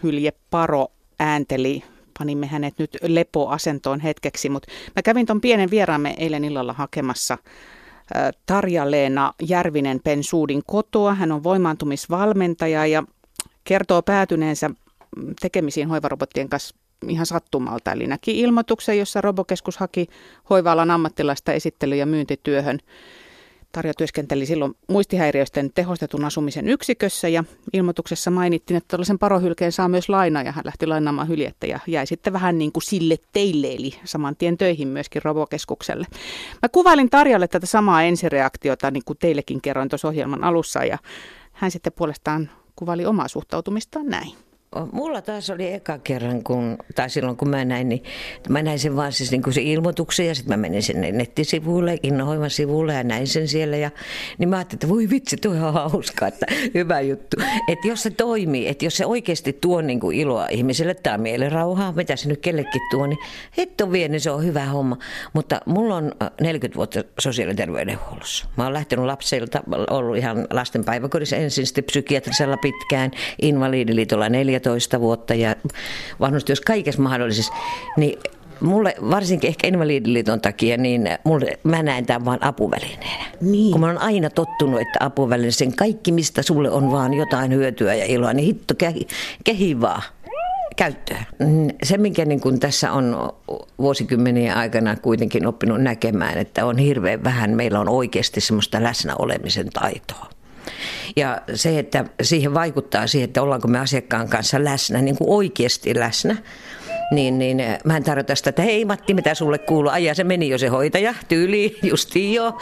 Hylje 0.02 0.32
Paro 0.50 0.86
äänteli 1.18 1.82
panimme 2.18 2.46
hänet 2.46 2.74
nyt 2.78 2.96
lepoasentoon 3.02 4.00
hetkeksi, 4.00 4.48
mutta 4.48 4.68
mä 4.96 5.02
kävin 5.02 5.26
tuon 5.26 5.40
pienen 5.40 5.70
vieraamme 5.70 6.14
eilen 6.18 6.44
illalla 6.44 6.72
hakemassa 6.72 7.38
Tarja-Leena 8.46 9.32
Järvinen-Pensuudin 9.42 10.62
kotoa. 10.66 11.14
Hän 11.14 11.32
on 11.32 11.42
voimaantumisvalmentaja 11.42 12.86
ja 12.86 13.02
kertoo 13.64 14.02
päätyneensä 14.02 14.70
tekemisiin 15.40 15.88
hoivarobottien 15.88 16.48
kanssa 16.48 16.76
ihan 17.08 17.26
sattumalta. 17.26 17.92
Eli 17.92 18.06
näki 18.06 18.40
ilmoituksen, 18.40 18.98
jossa 18.98 19.20
Robokeskus 19.20 19.76
haki 19.76 20.06
hoiva-alan 20.50 20.90
ammattilaista 20.90 21.52
esittely- 21.52 21.96
ja 21.96 22.06
myyntityöhön 22.06 22.78
Tarja 23.78 23.94
työskenteli 23.94 24.46
silloin 24.46 24.74
muistihäiriöisten 24.88 25.70
tehostetun 25.74 26.24
asumisen 26.24 26.68
yksikössä 26.68 27.28
ja 27.28 27.44
ilmoituksessa 27.72 28.30
mainittiin, 28.30 28.76
että 28.76 28.88
tällaisen 28.88 29.18
parohylkeen 29.18 29.72
saa 29.72 29.88
myös 29.88 30.08
lainaa 30.08 30.42
ja 30.42 30.52
hän 30.52 30.64
lähti 30.64 30.86
lainaamaan 30.86 31.28
hyljettä 31.28 31.66
ja 31.66 31.80
jäi 31.86 32.06
sitten 32.06 32.32
vähän 32.32 32.58
niin 32.58 32.72
kuin 32.72 32.82
sille 32.82 33.16
teille 33.32 33.66
eli 33.66 33.94
saman 34.04 34.36
tien 34.36 34.58
töihin 34.58 34.88
myöskin 34.88 35.22
Robokeskukselle. 35.22 36.06
Mä 36.62 36.68
kuvailin 36.68 37.10
Tarjalle 37.10 37.48
tätä 37.48 37.66
samaa 37.66 38.02
ensireaktiota 38.02 38.90
niin 38.90 39.04
kuin 39.04 39.18
teillekin 39.18 39.60
kerroin 39.60 39.88
tuossa 39.88 40.08
ohjelman 40.08 40.44
alussa 40.44 40.84
ja 40.84 40.98
hän 41.52 41.70
sitten 41.70 41.92
puolestaan 41.92 42.50
kuvaili 42.76 43.06
omaa 43.06 43.28
suhtautumistaan 43.28 44.06
näin. 44.06 44.47
Mulla 44.92 45.22
taas 45.22 45.50
oli 45.50 45.72
eka 45.72 45.98
kerran, 45.98 46.44
kun, 46.44 46.78
tai 46.94 47.10
silloin 47.10 47.36
kun 47.36 47.48
mä 47.48 47.64
näin, 47.64 47.88
niin 47.88 48.02
mä 48.48 48.62
näin 48.62 48.78
sen 48.78 48.96
vaan 48.96 49.12
siis 49.12 49.30
niin 49.30 49.42
kuin 49.42 49.54
se 49.54 49.62
ilmoituksen 49.62 50.26
ja 50.26 50.34
sitten 50.34 50.58
mä 50.58 50.62
menin 50.62 50.82
sinne 50.82 51.12
nettisivuille, 51.12 51.96
Innohoivan 52.02 52.50
sivulle 52.50 52.94
ja 52.94 53.04
näin 53.04 53.26
sen 53.26 53.48
siellä. 53.48 53.76
Ja, 53.76 53.90
niin 54.38 54.48
mä 54.48 54.56
ajattelin, 54.56 54.76
että 54.76 54.88
voi 54.88 55.10
vitsi, 55.10 55.36
tuo 55.36 55.52
on 55.52 55.72
hauska, 55.72 56.26
että 56.26 56.46
hyvä 56.74 57.00
juttu. 57.00 57.36
Että 57.68 57.88
jos 57.88 58.02
se 58.02 58.10
toimii, 58.10 58.68
että 58.68 58.84
jos 58.84 58.96
se 58.96 59.06
oikeasti 59.06 59.52
tuo 59.52 59.80
niin 59.80 60.00
kuin 60.00 60.16
iloa 60.16 60.48
ihmiselle 60.48 60.94
tai 60.94 61.18
mielenrauhaa, 61.18 61.92
mitä 61.92 62.16
se 62.16 62.28
nyt 62.28 62.40
kellekin 62.40 62.80
tuo, 62.90 63.06
niin 63.06 63.18
hitto 63.58 63.92
vie, 63.92 64.08
niin 64.08 64.20
se 64.20 64.30
on 64.30 64.44
hyvä 64.44 64.64
homma. 64.66 64.98
Mutta 65.32 65.60
mulla 65.66 65.96
on 65.96 66.12
40 66.40 66.74
äh, 66.74 66.76
vuotta 66.76 67.04
sosiaali- 67.18 67.52
ja 67.52 67.56
terveydenhuollossa. 67.56 68.46
Mä 68.56 68.64
oon 68.64 68.72
lähtenyt 68.72 69.04
lapselta, 69.04 69.62
ollut 69.90 70.16
ihan 70.16 70.46
lasten 70.50 70.84
päiväkodissa 70.84 71.36
ensin, 71.36 71.66
sitten 71.66 71.84
psykiatrisella 71.84 72.56
pitkään, 72.56 73.10
Invalidiliitolla 73.42 74.28
neljä 74.28 74.57
14 74.58 75.00
vuotta 75.00 75.34
ja 75.34 75.56
vanhustyössä 76.20 76.64
kaikessa 76.66 77.02
mahdollisessa, 77.02 77.52
niin 77.96 78.18
mulle, 78.60 78.94
varsinkin 79.10 79.48
ehkä 79.48 79.68
Invalidiliiton 79.68 80.40
takia, 80.40 80.76
niin 80.76 81.08
mulle, 81.24 81.58
mä 81.62 81.82
näen 81.82 82.06
tämän 82.06 82.24
vaan 82.24 82.44
apuvälineenä. 82.44 83.24
Niin. 83.40 83.72
Kun 83.72 83.80
mä 83.80 83.86
oon 83.86 83.98
aina 83.98 84.30
tottunut, 84.30 84.80
että 84.80 84.98
apuväline, 85.00 85.50
sen 85.50 85.76
kaikki, 85.76 86.12
mistä 86.12 86.42
sulle 86.42 86.70
on 86.70 86.90
vaan 86.90 87.14
jotain 87.14 87.54
hyötyä 87.54 87.94
ja 87.94 88.04
iloa, 88.04 88.32
niin 88.32 88.46
hitto 88.46 88.74
kehi, 88.74 89.06
kehi 89.44 89.80
vaan 89.80 90.02
käyttöön. 90.76 91.24
Se, 91.82 91.98
minkä 91.98 92.24
niin 92.24 92.40
kun 92.40 92.60
tässä 92.60 92.92
on 92.92 93.32
vuosikymmenien 93.78 94.56
aikana 94.56 94.96
kuitenkin 94.96 95.46
oppinut 95.46 95.82
näkemään, 95.82 96.38
että 96.38 96.66
on 96.66 96.78
hirveän 96.78 97.24
vähän, 97.24 97.50
meillä 97.50 97.80
on 97.80 97.88
oikeasti 97.88 98.40
semmoista 98.40 98.82
läsnäolemisen 98.82 99.68
taitoa. 99.72 100.37
Ja 101.16 101.40
se, 101.54 101.78
että 101.78 102.04
siihen 102.22 102.54
vaikuttaa 102.54 103.06
siihen, 103.06 103.28
että 103.28 103.42
ollaanko 103.42 103.68
me 103.68 103.78
asiakkaan 103.78 104.28
kanssa 104.28 104.64
läsnä, 104.64 105.02
niin 105.02 105.16
kuin 105.16 105.30
oikeasti 105.30 105.98
läsnä, 105.98 106.36
niin, 107.10 107.38
niin 107.38 107.62
mä 107.84 107.96
en 107.96 108.04
tarvita 108.04 108.34
sitä, 108.34 108.50
että 108.50 108.62
hei 108.62 108.84
Matti, 108.84 109.14
mitä 109.14 109.34
sulle 109.34 109.58
kuuluu? 109.58 109.90
Ai 109.90 110.14
se 110.14 110.24
meni 110.24 110.48
jo 110.48 110.58
se 110.58 110.68
hoitaja, 110.68 111.14
tyyli, 111.28 111.78
justiin 111.90 112.34
jo. 112.34 112.58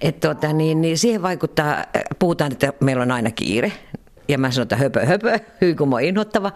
Et 0.00 0.20
tota, 0.20 0.52
niin, 0.52 0.80
niin 0.80 0.98
siihen 0.98 1.22
vaikuttaa, 1.22 1.84
puhutaan, 2.18 2.52
että 2.52 2.72
meillä 2.80 3.02
on 3.02 3.10
aina 3.10 3.30
kiire. 3.30 3.72
Ja 4.28 4.38
mä 4.38 4.50
sanon, 4.50 4.62
että 4.62 4.76
höpö, 4.76 5.06
höpö, 5.06 5.38
hyykumo 5.60 5.98
inhottava. 5.98 6.52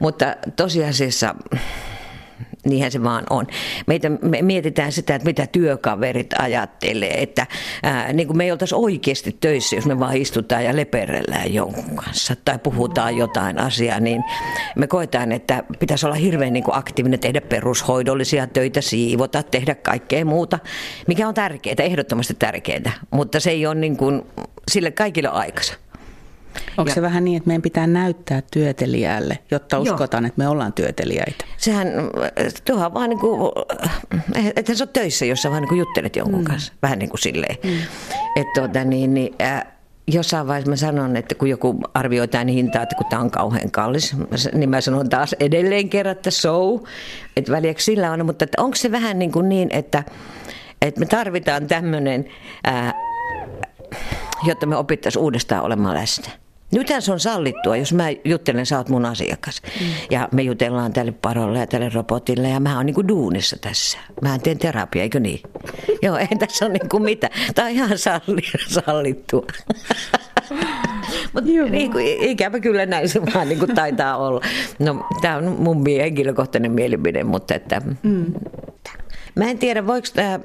Mutta 0.00 0.36
tosiasiassa 0.56 1.34
niinhän 2.68 2.92
se 2.92 3.02
vaan 3.02 3.24
on. 3.30 3.46
Meitä, 3.86 4.08
me 4.08 4.42
mietitään 4.42 4.92
sitä, 4.92 5.14
että 5.14 5.28
mitä 5.28 5.46
työkaverit 5.46 6.34
ajattelee, 6.38 7.22
että 7.22 7.46
ää, 7.82 8.12
niin 8.12 8.26
kuin 8.26 8.36
me 8.36 8.44
ei 8.44 8.52
oltaisi 8.52 8.74
oikeasti 8.74 9.36
töissä, 9.40 9.76
jos 9.76 9.86
me 9.86 9.98
vaan 9.98 10.16
istutaan 10.16 10.64
ja 10.64 10.76
leperellään 10.76 11.54
jonkun 11.54 11.96
kanssa 11.96 12.34
tai 12.44 12.58
puhutaan 12.58 13.16
jotain 13.16 13.58
asiaa, 13.58 14.00
niin 14.00 14.24
me 14.76 14.86
koetaan, 14.86 15.32
että 15.32 15.62
pitäisi 15.78 16.06
olla 16.06 16.14
hirveän 16.14 16.52
niin 16.52 16.64
kuin 16.64 16.76
aktiivinen, 16.76 17.20
tehdä 17.20 17.40
perushoidollisia 17.40 18.46
töitä, 18.46 18.80
siivota, 18.80 19.42
tehdä 19.42 19.74
kaikkea 19.74 20.24
muuta, 20.24 20.58
mikä 21.06 21.28
on 21.28 21.34
tärkeää, 21.34 21.76
ehdottomasti 21.78 22.34
tärkeää, 22.38 22.92
mutta 23.10 23.40
se 23.40 23.50
ei 23.50 23.66
ole 23.66 23.74
niin 23.74 23.96
kuin 23.96 24.22
sille 24.70 24.90
kaikille 24.90 25.28
aikansa. 25.28 25.74
Onko 26.76 26.90
ja, 26.90 26.94
se 26.94 27.02
vähän 27.02 27.24
niin, 27.24 27.36
että 27.36 27.46
meidän 27.46 27.62
pitää 27.62 27.86
näyttää 27.86 28.42
työtelijälle, 28.50 29.38
jotta 29.50 29.78
uskotaan, 29.78 30.24
joo. 30.24 30.28
että 30.28 30.42
me 30.42 30.48
ollaan 30.48 30.72
työtelijäitä? 30.72 31.44
Sehän, 31.56 31.88
tuohan 32.64 32.94
vaan 32.94 33.10
niin 33.10 33.20
kuin, 33.20 33.52
että 34.56 34.74
sä 34.74 34.84
oot 34.84 34.92
töissä, 34.92 35.24
jos 35.24 35.42
sä 35.42 35.50
vaan 35.50 35.62
niin 35.62 35.68
kuin 35.68 35.78
juttelet 35.78 36.16
jonkun 36.16 36.40
mm. 36.40 36.44
kanssa. 36.44 36.72
Vähän 36.82 36.98
niin 36.98 37.10
kuin 37.10 37.20
silleen. 37.20 37.56
Mm. 37.64 37.78
Että 38.36 38.60
tuota, 38.60 38.84
niin, 38.84 39.14
niin, 39.14 39.34
äh, 39.42 39.66
jossain 40.12 40.46
vaiheessa 40.46 40.70
mä 40.70 40.76
sanon, 40.76 41.16
että 41.16 41.34
kun 41.34 41.50
joku 41.50 41.80
arvioi 41.94 42.28
tämän 42.28 42.48
hintaa, 42.48 42.82
että 42.82 42.96
kun 42.96 43.06
tämä 43.10 43.22
on 43.22 43.30
kauhean 43.30 43.70
kallis, 43.70 44.16
niin 44.54 44.70
mä 44.70 44.80
sanon 44.80 45.08
taas 45.08 45.36
edelleen 45.40 45.88
kerran, 45.88 46.12
että 46.12 46.30
so, 46.30 46.84
että 47.36 47.52
väliäksi 47.52 47.84
sillä 47.84 48.12
on, 48.12 48.26
mutta 48.26 48.46
onko 48.56 48.76
se 48.76 48.92
vähän 48.92 49.18
niin, 49.18 49.32
kuin 49.32 49.48
niin 49.48 49.68
että, 49.72 50.04
että 50.82 51.00
me 51.00 51.06
tarvitaan 51.06 51.66
tämmöinen, 51.66 52.24
äh, 52.68 52.94
jotta 54.44 54.66
me 54.66 54.76
opittaisiin 54.76 55.22
uudestaan 55.22 55.62
olemaan 55.62 55.94
läsnä. 55.94 56.28
Nythän 56.70 57.02
se 57.02 57.12
on 57.12 57.20
sallittua, 57.20 57.76
jos 57.76 57.92
mä 57.92 58.06
juttelen, 58.24 58.66
sä 58.66 58.78
oot 58.78 58.88
mun 58.88 59.06
asiakas. 59.06 59.62
Mm. 59.80 59.86
Ja 60.10 60.28
me 60.32 60.42
jutellaan 60.42 60.92
tälle 60.92 61.12
parolle 61.12 61.58
ja 61.58 61.66
tälle 61.66 61.88
robotille 61.88 62.48
ja 62.48 62.60
mä 62.60 62.76
oon 62.76 62.86
niinku 62.86 63.08
duunissa 63.08 63.56
tässä. 63.60 63.98
Mä 64.22 64.38
teen 64.38 64.58
terapia, 64.58 65.02
eikö 65.02 65.20
niin? 65.20 65.40
Joo, 66.02 66.16
ei 66.16 66.26
tässä 66.38 66.64
ole 66.64 66.72
niinku 66.72 66.98
mitään. 66.98 67.32
Tää 67.54 67.64
on 67.64 67.70
ihan 67.70 67.98
salli, 67.98 68.42
sallittua. 68.86 69.46
Mutta 71.32 71.50
niin 71.70 71.92
ikävä 72.20 72.60
kyllä 72.60 72.86
näin 72.86 73.08
se 73.08 73.20
vaan 73.34 73.48
niin 73.48 73.58
kuin 73.58 73.74
taitaa 73.74 74.16
olla. 74.16 74.40
No, 74.78 75.06
tämä 75.20 75.36
on 75.36 75.44
mun 75.44 75.84
henkilökohtainen 75.86 76.72
mielipide, 76.72 77.24
mutta 77.24 77.54
että... 77.54 77.82
Mm. 78.02 78.32
Mä 79.38 79.50
en 79.50 79.58
tiedä, 79.58 79.86
voiko 79.86 80.08
tämä, 80.14 80.40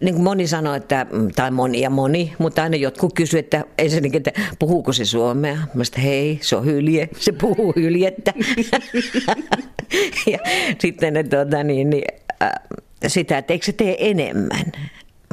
niin 0.00 0.14
kuin 0.14 0.24
moni 0.24 0.46
sanoo, 0.46 0.74
että, 0.74 1.06
tai 1.36 1.50
moni 1.50 1.80
ja 1.80 1.90
moni, 1.90 2.32
mutta 2.38 2.62
aina 2.62 2.76
jotkut 2.76 3.14
kysyvät, 3.14 3.44
että 3.44 3.64
ensinnäkin, 3.78 4.16
että 4.16 4.40
puhuuko 4.58 4.92
se 4.92 5.04
suomea? 5.04 5.56
Mä 5.74 5.84
sanoin, 5.84 6.02
hei, 6.02 6.38
se 6.42 6.56
on 6.56 6.64
hylje, 6.64 7.08
se 7.18 7.32
puhuu 7.32 7.72
hyljettä. 7.76 8.34
ja 10.32 10.38
sitten 10.78 11.16
että, 11.16 11.36
tuota, 11.36 11.64
niin, 11.64 11.90
niin, 11.90 12.04
äh, 12.42 12.52
sitä, 13.06 13.38
että 13.38 13.52
eikö 13.52 13.66
se 13.66 13.72
tee 13.72 14.10
enemmän? 14.10 14.72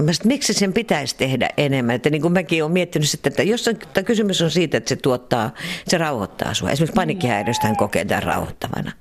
Mä 0.02 0.14
sanoin, 0.14 0.28
miksi 0.28 0.54
sen 0.54 0.74
pitäisi 0.74 1.16
tehdä 1.18 1.50
enemmän? 1.58 1.96
Että 1.96 2.10
niin 2.10 2.22
kuin 2.22 2.34
mäkin 2.34 2.64
olen 2.64 2.74
miettinyt 2.74 3.10
sitten, 3.10 3.32
että 3.32 3.44
jos 3.44 3.68
on, 3.68 3.76
kysymys 4.06 4.42
on 4.42 4.52
siitä, 4.52 4.78
että 4.78 4.90
se 4.90 4.96
tuottaa, 4.96 5.54
se 5.88 5.98
rauhoittaa 5.98 6.54
sinua. 6.54 6.72
Esimerkiksi 6.72 6.96
panikkihäiriöstä 6.96 7.68
hän 7.68 7.78
kokee 7.78 8.06
tämän 8.06 8.24
rauhoittavana. 8.24 8.92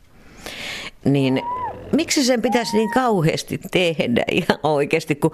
Niin 1.05 1.43
miksi 1.95 2.25
sen 2.25 2.43
pitäisi 2.43 2.77
niin 2.77 2.91
kauheasti 2.91 3.61
tehdä 3.71 4.25
ihan 4.31 4.59
oikeasti, 4.63 5.15
kun 5.15 5.31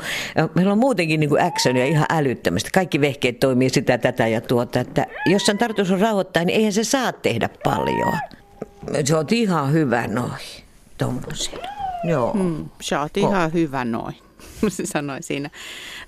meillä 0.54 0.72
on 0.72 0.78
muutenkin 0.78 1.20
niin 1.20 1.30
kuin 1.30 1.42
actionia 1.42 1.84
ihan 1.84 2.06
älyttömästi. 2.10 2.70
Kaikki 2.70 3.00
vehkeet 3.00 3.40
toimii 3.40 3.70
sitä, 3.70 3.98
tätä 3.98 4.26
ja 4.26 4.40
tuota, 4.40 4.80
että 4.80 5.06
jos 5.26 5.46
sen 5.46 5.58
tarkoitus 5.58 5.90
on 5.90 6.00
rauhoittaa, 6.00 6.44
niin 6.44 6.56
eihän 6.56 6.72
se 6.72 6.84
saa 6.84 7.12
tehdä 7.12 7.48
paljon. 7.64 8.12
Se 9.04 9.16
on 9.16 9.26
ihan 9.30 9.72
hyvä 9.72 10.06
noin, 10.06 10.32
tuommoisena. 10.98 11.68
Joo. 12.04 12.34
Mm, 12.34 12.68
sä 12.80 13.00
oot 13.00 13.16
ihan 13.16 13.52
hyvä 13.52 13.84
noin, 13.84 14.14
sanoi 14.92 15.22
siinä 15.22 15.50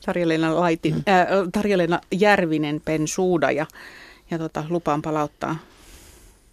Tarja-Leena, 0.06 0.60
Laiti, 0.60 0.90
mm. 0.90 0.96
äh, 0.96 1.26
Tarja-Leena 1.52 2.00
Järvinen 2.12 2.80
Pensuuda 2.84 3.50
ja, 3.50 3.66
ja 4.30 4.38
tota, 4.38 4.64
lupaan 4.68 5.02
palauttaa 5.02 5.56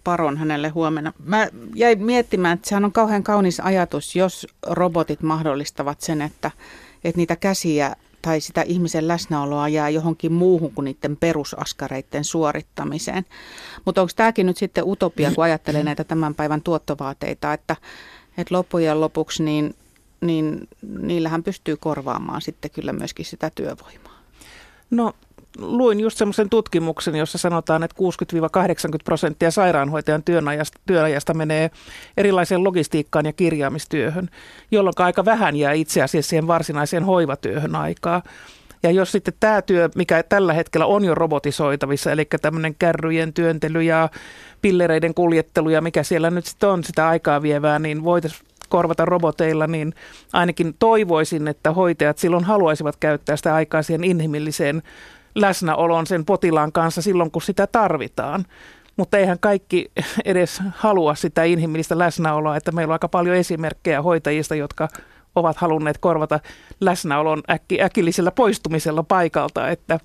paron 0.03 0.37
hänelle 0.37 0.69
huomenna. 0.69 1.13
Mä 1.25 1.47
jäin 1.75 2.03
miettimään, 2.03 2.53
että 2.53 2.69
sehän 2.69 2.85
on 2.85 2.91
kauhean 2.91 3.23
kaunis 3.23 3.59
ajatus, 3.59 4.15
jos 4.15 4.47
robotit 4.67 5.21
mahdollistavat 5.21 6.01
sen, 6.01 6.21
että, 6.21 6.51
että 7.03 7.17
niitä 7.17 7.35
käsiä 7.35 7.95
tai 8.21 8.41
sitä 8.41 8.61
ihmisen 8.61 9.07
läsnäoloa 9.07 9.67
jää 9.67 9.89
johonkin 9.89 10.33
muuhun 10.33 10.71
kuin 10.73 10.85
niiden 10.85 11.17
perusaskareiden 11.17 12.23
suorittamiseen. 12.23 13.25
Mutta 13.85 14.01
onko 14.01 14.11
tämäkin 14.15 14.45
nyt 14.45 14.57
sitten 14.57 14.83
utopia, 14.87 15.31
kun 15.35 15.43
ajattelee 15.43 15.83
näitä 15.83 16.03
tämän 16.03 16.35
päivän 16.35 16.61
tuottovaateita, 16.61 17.53
että, 17.53 17.75
että 18.37 18.55
loppujen 18.55 19.01
lopuksi 19.01 19.43
niin, 19.43 19.75
niin 20.21 20.67
niillähän 21.01 21.43
pystyy 21.43 21.77
korvaamaan 21.77 22.41
sitten 22.41 22.71
kyllä 22.71 22.93
myöskin 22.93 23.25
sitä 23.25 23.51
työvoimaa? 23.55 24.19
No 24.91 25.13
luin 25.57 25.99
just 25.99 26.17
semmoisen 26.17 26.49
tutkimuksen, 26.49 27.15
jossa 27.15 27.37
sanotaan, 27.37 27.83
että 27.83 27.95
60-80 27.97 28.97
prosenttia 29.05 29.51
sairaanhoitajan 29.51 30.23
työnajasta, 30.23 30.79
työnajasta 30.85 31.33
menee 31.33 31.71
erilaiseen 32.17 32.63
logistiikkaan 32.63 33.25
ja 33.25 33.33
kirjaamistyöhön, 33.33 34.29
jolloin 34.71 34.93
aika 34.97 35.25
vähän 35.25 35.55
jää 35.55 35.73
itse 35.73 36.01
asiassa 36.01 36.29
siihen 36.29 36.47
varsinaiseen 36.47 37.03
hoivatyöhön 37.03 37.75
aikaa. 37.75 38.21
Ja 38.83 38.91
jos 38.91 39.11
sitten 39.11 39.33
tämä 39.39 39.61
työ, 39.61 39.89
mikä 39.95 40.23
tällä 40.23 40.53
hetkellä 40.53 40.85
on 40.85 41.05
jo 41.05 41.15
robotisoitavissa, 41.15 42.11
eli 42.11 42.25
tämmöinen 42.41 42.75
kärryjen 42.79 43.33
työntely 43.33 43.81
ja 43.83 44.09
pillereiden 44.61 45.13
kuljettelu 45.13 45.69
ja 45.69 45.81
mikä 45.81 46.03
siellä 46.03 46.31
nyt 46.31 46.45
sitten 46.45 46.69
on 46.69 46.83
sitä 46.83 47.07
aikaa 47.07 47.41
vievää, 47.41 47.79
niin 47.79 48.03
voitaisiin 48.03 48.41
korvata 48.69 49.05
roboteilla, 49.05 49.67
niin 49.67 49.93
ainakin 50.33 50.75
toivoisin, 50.79 51.47
että 51.47 51.71
hoitajat 51.71 52.17
silloin 52.17 52.43
haluaisivat 52.43 52.95
käyttää 52.99 53.35
sitä 53.35 53.55
aikaa 53.55 53.83
siihen 53.83 54.03
inhimilliseen 54.03 54.83
läsnäolon 55.35 56.07
sen 56.07 56.25
potilaan 56.25 56.71
kanssa 56.71 57.01
silloin, 57.01 57.31
kun 57.31 57.41
sitä 57.41 57.67
tarvitaan. 57.67 58.45
Mutta 58.97 59.17
eihän 59.17 59.39
kaikki 59.39 59.91
edes 60.25 60.61
halua 60.75 61.15
sitä 61.15 61.43
inhimillistä 61.43 61.97
läsnäoloa, 61.97 62.57
että 62.57 62.71
meillä 62.71 62.91
on 62.91 62.95
aika 62.95 63.07
paljon 63.07 63.35
esimerkkejä 63.35 64.01
hoitajista, 64.01 64.55
jotka 64.55 64.87
ovat 65.35 65.57
halunneet 65.57 65.97
korvata 65.97 66.39
läsnäolon 66.81 67.43
äkki, 67.49 67.81
äkillisellä 67.81 68.31
poistumisella 68.31 69.03
paikalta, 69.03 69.69
että 69.69 69.99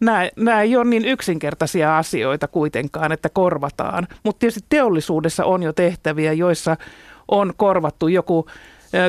nämä, 0.00 0.28
nämä 0.36 0.62
ei 0.62 0.76
ole 0.76 0.84
niin 0.84 1.04
yksinkertaisia 1.04 1.98
asioita 1.98 2.48
kuitenkaan, 2.48 3.12
että 3.12 3.28
korvataan. 3.28 4.08
Mutta 4.24 4.38
tietysti 4.38 4.64
teollisuudessa 4.68 5.44
on 5.44 5.62
jo 5.62 5.72
tehtäviä, 5.72 6.32
joissa 6.32 6.76
on 7.28 7.52
korvattu 7.56 8.08
joku 8.08 8.46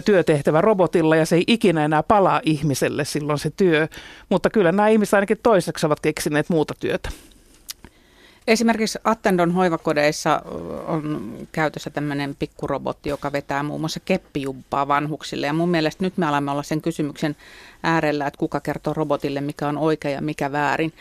työtehtävä 0.05 0.61
robotilla 0.61 1.15
ja 1.15 1.25
se 1.25 1.35
ei 1.35 1.43
ikinä 1.47 1.85
enää 1.85 2.03
palaa 2.03 2.41
ihmiselle 2.43 3.05
silloin 3.05 3.39
se 3.39 3.49
työ. 3.57 3.87
Mutta 4.29 4.49
kyllä 4.49 4.71
nämä 4.71 4.87
ihmiset 4.87 5.13
ainakin 5.13 5.39
toiseksi 5.43 5.85
ovat 5.85 5.99
keksineet 5.99 6.49
muuta 6.49 6.73
työtä. 6.79 7.09
Esimerkiksi 8.47 8.99
Attendon 9.03 9.51
hoivakodeissa 9.51 10.41
on 10.87 11.33
käytössä 11.51 11.89
tämmöinen 11.89 12.35
pikkurobotti, 12.39 13.09
joka 13.09 13.31
vetää 13.31 13.63
muun 13.63 13.81
muassa 13.81 13.99
keppijumppaa 13.99 14.87
vanhuksille. 14.87 15.47
Ja 15.47 15.53
mun 15.53 15.69
mielestä 15.69 16.03
nyt 16.03 16.17
me 16.17 16.25
alamme 16.25 16.51
olla 16.51 16.63
sen 16.63 16.81
kysymyksen 16.81 17.35
äärellä, 17.83 18.27
että 18.27 18.37
kuka 18.37 18.59
kertoo 18.59 18.93
robotille, 18.93 19.41
mikä 19.41 19.67
on 19.67 19.77
oikein 19.77 20.13
ja 20.13 20.21
mikä 20.21 20.51
väärin. 20.51 20.93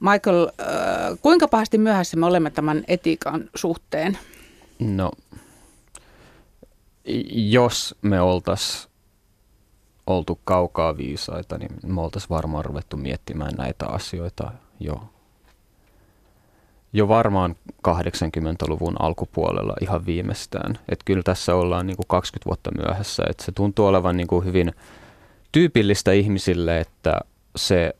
Michael, 0.00 0.48
kuinka 1.22 1.48
pahasti 1.48 1.78
myöhässä 1.78 2.16
me 2.16 2.26
olemme 2.26 2.50
tämän 2.50 2.84
etiikan 2.88 3.44
suhteen? 3.54 4.18
No 4.78 5.10
jos 7.32 7.94
me 8.02 8.20
oltaisiin 8.20 8.90
oltu 10.06 10.40
kaukaa 10.44 10.96
viisaita, 10.96 11.58
niin 11.58 11.70
me 11.86 12.00
oltaisiin 12.00 12.30
varmaan 12.30 12.64
ruvettu 12.64 12.96
miettimään 12.96 13.52
näitä 13.58 13.86
asioita 13.86 14.50
jo, 14.80 15.02
jo 16.92 17.08
varmaan 17.08 17.56
80-luvun 17.88 18.96
alkupuolella 18.98 19.74
ihan 19.80 20.06
viimeistään. 20.06 20.78
Että 20.88 21.04
kyllä 21.04 21.22
tässä 21.22 21.54
ollaan 21.54 21.86
niin 21.86 21.96
kuin 21.96 22.06
20 22.08 22.46
vuotta 22.46 22.70
myöhässä. 22.76 23.22
Että 23.30 23.44
se 23.44 23.52
tuntuu 23.52 23.86
olevan 23.86 24.16
niin 24.16 24.26
kuin 24.26 24.44
hyvin 24.44 24.72
tyypillistä 25.52 26.12
ihmisille, 26.12 26.80
että 26.80 27.20
se 27.56 27.94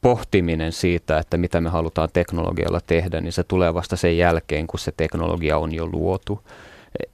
pohtiminen 0.00 0.72
siitä, 0.72 1.18
että 1.18 1.36
mitä 1.36 1.60
me 1.60 1.68
halutaan 1.68 2.08
teknologialla 2.12 2.80
tehdä, 2.80 3.20
niin 3.20 3.32
se 3.32 3.44
tulee 3.44 3.74
vasta 3.74 3.96
sen 3.96 4.18
jälkeen, 4.18 4.66
kun 4.66 4.78
se 4.78 4.92
teknologia 4.96 5.58
on 5.58 5.74
jo 5.74 5.86
luotu 5.86 6.42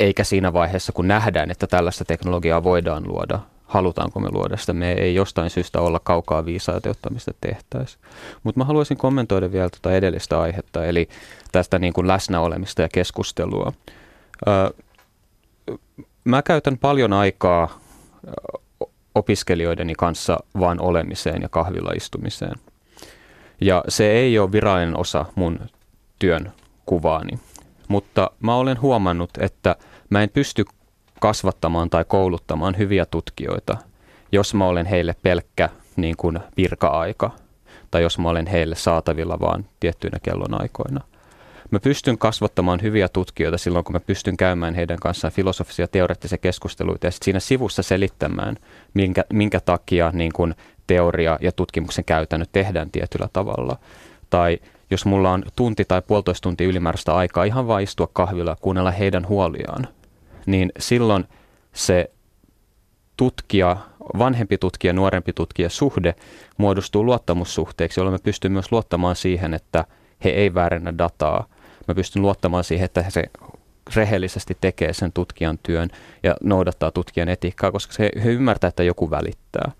eikä 0.01 0.25
siinä 0.25 0.53
vaiheessa, 0.53 0.93
kun 0.93 1.09
nähdään, 1.09 1.51
että 1.51 1.67
tällaista 1.67 2.05
teknologiaa 2.05 2.63
voidaan 2.63 3.09
luoda. 3.09 3.39
halutaanko 3.65 4.21
me 4.21 4.29
luoda 4.33 4.57
sitä. 4.57 4.73
Me 4.73 4.93
ei 4.93 5.15
jostain 5.15 5.51
syystä 5.51 5.81
olla 5.81 6.01
kaukaa 6.05 6.45
viisaita, 6.45 6.89
jotta 6.89 7.11
mistä 7.11 7.33
tehtäisiin. 7.41 8.03
Mutta 8.43 8.59
mä 8.59 8.65
haluaisin 8.65 8.97
kommentoida 8.97 9.53
vielä 9.53 9.71
tuota 9.71 9.97
edellistä 9.97 10.41
aihetta, 10.41 10.85
eli 10.85 11.09
tästä 11.53 11.79
niin 11.79 11.93
kuin 11.93 12.07
läsnäolemista 12.07 12.83
ja 12.83 12.89
keskustelua. 12.89 13.73
Mä 16.25 16.43
käytän 16.43 16.79
paljon 16.79 17.13
aikaa 17.13 17.79
opiskelijoideni 19.15 19.95
kanssa 19.95 20.39
vaan 20.61 20.81
olemiseen 20.81 21.43
ja 21.43 21.49
kahvilla 21.49 21.93
istumiseen. 21.97 22.55
Ja 23.61 23.85
se 23.89 24.11
ei 24.11 24.39
ole 24.39 24.53
virallinen 24.53 25.01
osa 25.01 25.25
mun 25.35 25.61
työn 26.19 26.53
kuvaani. 26.87 27.39
Mutta 27.89 28.31
mä 28.41 28.57
olen 28.57 28.81
huomannut, 28.81 29.31
että 29.41 29.77
mä 30.11 30.23
en 30.23 30.31
pysty 30.31 30.65
kasvattamaan 31.21 31.91
tai 31.91 32.05
kouluttamaan 32.05 32.79
hyviä 32.79 33.07
tutkijoita, 33.07 33.77
jos 34.33 34.55
mä 34.55 34.67
olen 34.67 34.87
heille 34.87 35.15
pelkkä 35.23 35.69
niin 35.97 36.17
kuin 36.17 36.41
virka-aika 36.57 37.31
tai 37.91 38.03
jos 38.03 38.19
mä 38.19 38.29
olen 38.29 38.47
heille 38.47 38.75
saatavilla 38.75 39.41
vaan 39.41 39.65
tiettyinä 39.81 40.19
kellonaikoina. 40.23 41.01
Mä 41.71 41.81
pystyn 41.81 42.19
kasvattamaan 42.19 42.83
hyviä 42.83 43.09
tutkijoita 43.09 43.59
silloin, 43.59 43.85
kun 43.85 43.93
mä 43.93 44.01
pystyn 44.01 44.37
käymään 44.37 44.75
heidän 44.75 44.99
kanssaan 44.99 45.33
filosofisia 45.33 45.89
teoreettisia 45.89 46.39
keskusteluita 46.39 47.07
ja 47.07 47.11
sitten 47.11 47.25
siinä 47.25 47.41
sivussa 47.41 47.83
selittämään, 47.83 48.57
minkä, 48.95 49.25
minkä 49.33 49.61
takia 49.61 50.11
niin 50.15 50.33
kuin 50.33 50.55
teoria 50.87 51.39
ja 51.41 51.53
tutkimuksen 51.53 52.05
käytännöt 52.05 52.53
tehdään 52.53 52.91
tietyllä 52.91 53.29
tavalla. 53.33 53.79
Tai 54.31 54.59
jos 54.91 55.05
mulla 55.05 55.31
on 55.33 55.43
tunti 55.57 55.85
tai 55.85 56.03
puolitoista 56.03 56.43
tuntia 56.43 56.69
ylimääräistä 56.69 57.15
aikaa 57.15 57.45
ihan 57.45 57.67
vain 57.67 57.85
istua 57.85 58.09
kahvilla 58.13 58.51
ja 58.51 58.57
kuunnella 58.61 58.91
heidän 58.91 59.29
huoliaan, 59.29 59.89
niin 60.47 60.73
silloin 60.79 61.25
se 61.73 62.11
tutkija, 63.17 63.77
vanhempi 64.19 64.59
tutkija, 64.59 64.93
nuorempi 64.93 65.33
tutkija 65.33 65.71
suhde 65.71 66.15
muodostuu 66.57 67.05
luottamussuhteeksi, 67.05 68.01
jolloin 68.01 68.15
mä 68.15 68.25
pystyn 68.25 68.53
myös 68.53 68.73
luottamaan 68.73 69.17
siihen, 69.17 69.55
että 69.55 69.85
he 70.25 70.31
ei 70.31 70.55
väärennä 70.55 70.99
dataa. 70.99 71.49
Mä 71.89 71.95
pystyn 71.95 72.23
luottamaan 72.23 72.65
siihen, 72.65 72.85
että 72.85 73.05
se 73.09 73.25
rehellisesti 73.97 74.57
tekee 74.61 74.93
sen 74.93 75.13
tutkijan 75.13 75.59
työn 75.63 75.89
ja 76.23 76.37
noudattaa 76.43 76.91
tutkijan 76.91 77.29
etiikkaa, 77.29 77.73
koska 77.73 77.93
se, 77.93 78.11
he 78.25 78.31
ymmärtää, 78.31 78.69
että 78.69 78.83
joku 78.83 79.11
välittää. 79.11 79.73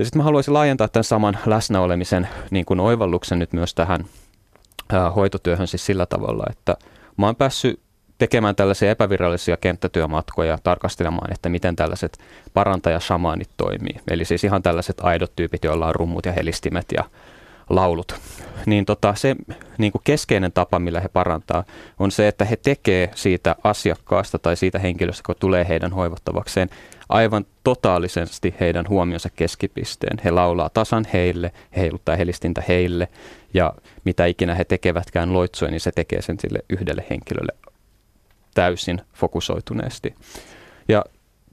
Ja 0.00 0.04
sitten 0.04 0.18
mä 0.18 0.24
haluaisin 0.24 0.54
laajentaa 0.54 0.88
tämän 0.88 1.04
saman 1.04 1.38
läsnäolemisen 1.46 2.28
niin 2.50 2.64
kuin 2.64 2.80
oivalluksen 2.80 3.38
nyt 3.38 3.52
myös 3.52 3.74
tähän 3.74 4.04
ää, 4.92 5.10
hoitotyöhön 5.10 5.66
siis 5.66 5.86
sillä 5.86 6.06
tavalla, 6.06 6.44
että 6.50 6.76
mä 7.16 7.26
oon 7.26 7.36
päässyt 7.36 7.80
tekemään 8.18 8.56
tällaisia 8.56 8.90
epävirallisia 8.90 9.56
kenttätyömatkoja 9.56 10.58
tarkastelemaan, 10.62 11.32
että 11.32 11.48
miten 11.48 11.76
tällaiset 11.76 12.18
parantajashamanit 12.54 13.50
toimii. 13.56 14.00
Eli 14.10 14.24
siis 14.24 14.44
ihan 14.44 14.62
tällaiset 14.62 14.96
aidot 15.00 15.32
tyypit, 15.36 15.64
joilla 15.64 15.86
on 15.86 15.94
rummut 15.94 16.26
ja 16.26 16.32
helistimet 16.32 16.86
ja 16.96 17.04
laulut. 17.70 18.20
Niin 18.66 18.84
tota, 18.84 19.14
se 19.14 19.36
niin 19.78 19.92
kuin 19.92 20.02
keskeinen 20.04 20.52
tapa, 20.52 20.78
millä 20.78 21.00
he 21.00 21.08
parantaa, 21.08 21.64
on 21.98 22.10
se, 22.10 22.28
että 22.28 22.44
he 22.44 22.56
tekee 22.56 23.10
siitä 23.14 23.56
asiakkaasta 23.64 24.38
tai 24.38 24.56
siitä 24.56 24.78
henkilöstä, 24.78 25.22
kun 25.26 25.34
tulee 25.40 25.68
heidän 25.68 25.92
hoivattavakseen, 25.92 26.68
aivan 27.08 27.46
totaalisesti 27.64 28.54
heidän 28.60 28.88
huomionsa 28.88 29.28
keskipisteen. 29.36 30.18
He 30.24 30.30
laulaa 30.30 30.70
tasan 30.70 31.06
heille, 31.12 31.52
he 31.76 31.80
heiluttaa 31.80 32.16
helistintä 32.16 32.62
heille 32.68 33.08
ja 33.54 33.74
mitä 34.04 34.26
ikinä 34.26 34.54
he 34.54 34.64
tekevätkään 34.64 35.32
loitsuen, 35.32 35.70
niin 35.72 35.80
se 35.80 35.92
tekee 35.92 36.22
sen 36.22 36.40
sille 36.40 36.58
yhdelle 36.68 37.04
henkilölle 37.10 37.52
täysin 38.54 39.00
fokusoituneesti. 39.14 40.14
Ja 40.88 41.04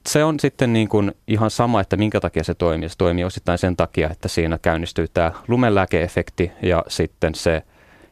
se 0.08 0.24
on 0.24 0.40
sitten 0.40 0.74
niin 0.74 0.88
kuin 0.90 1.12
ihan 1.28 1.52
sama, 1.52 1.82
että 1.82 1.98
minkä 1.98 2.20
takia 2.20 2.44
se 2.44 2.54
toimii. 2.54 2.90
Se 2.90 2.98
toimii 2.98 3.24
osittain 3.24 3.58
sen 3.58 3.76
takia, 3.76 4.10
että 4.10 4.28
siinä 4.28 4.60
käynnistyy 4.62 5.08
tämä 5.14 5.32
lumenlääkeefekti 5.48 6.52
ja 6.62 6.84
sitten 6.88 7.36
se 7.36 7.64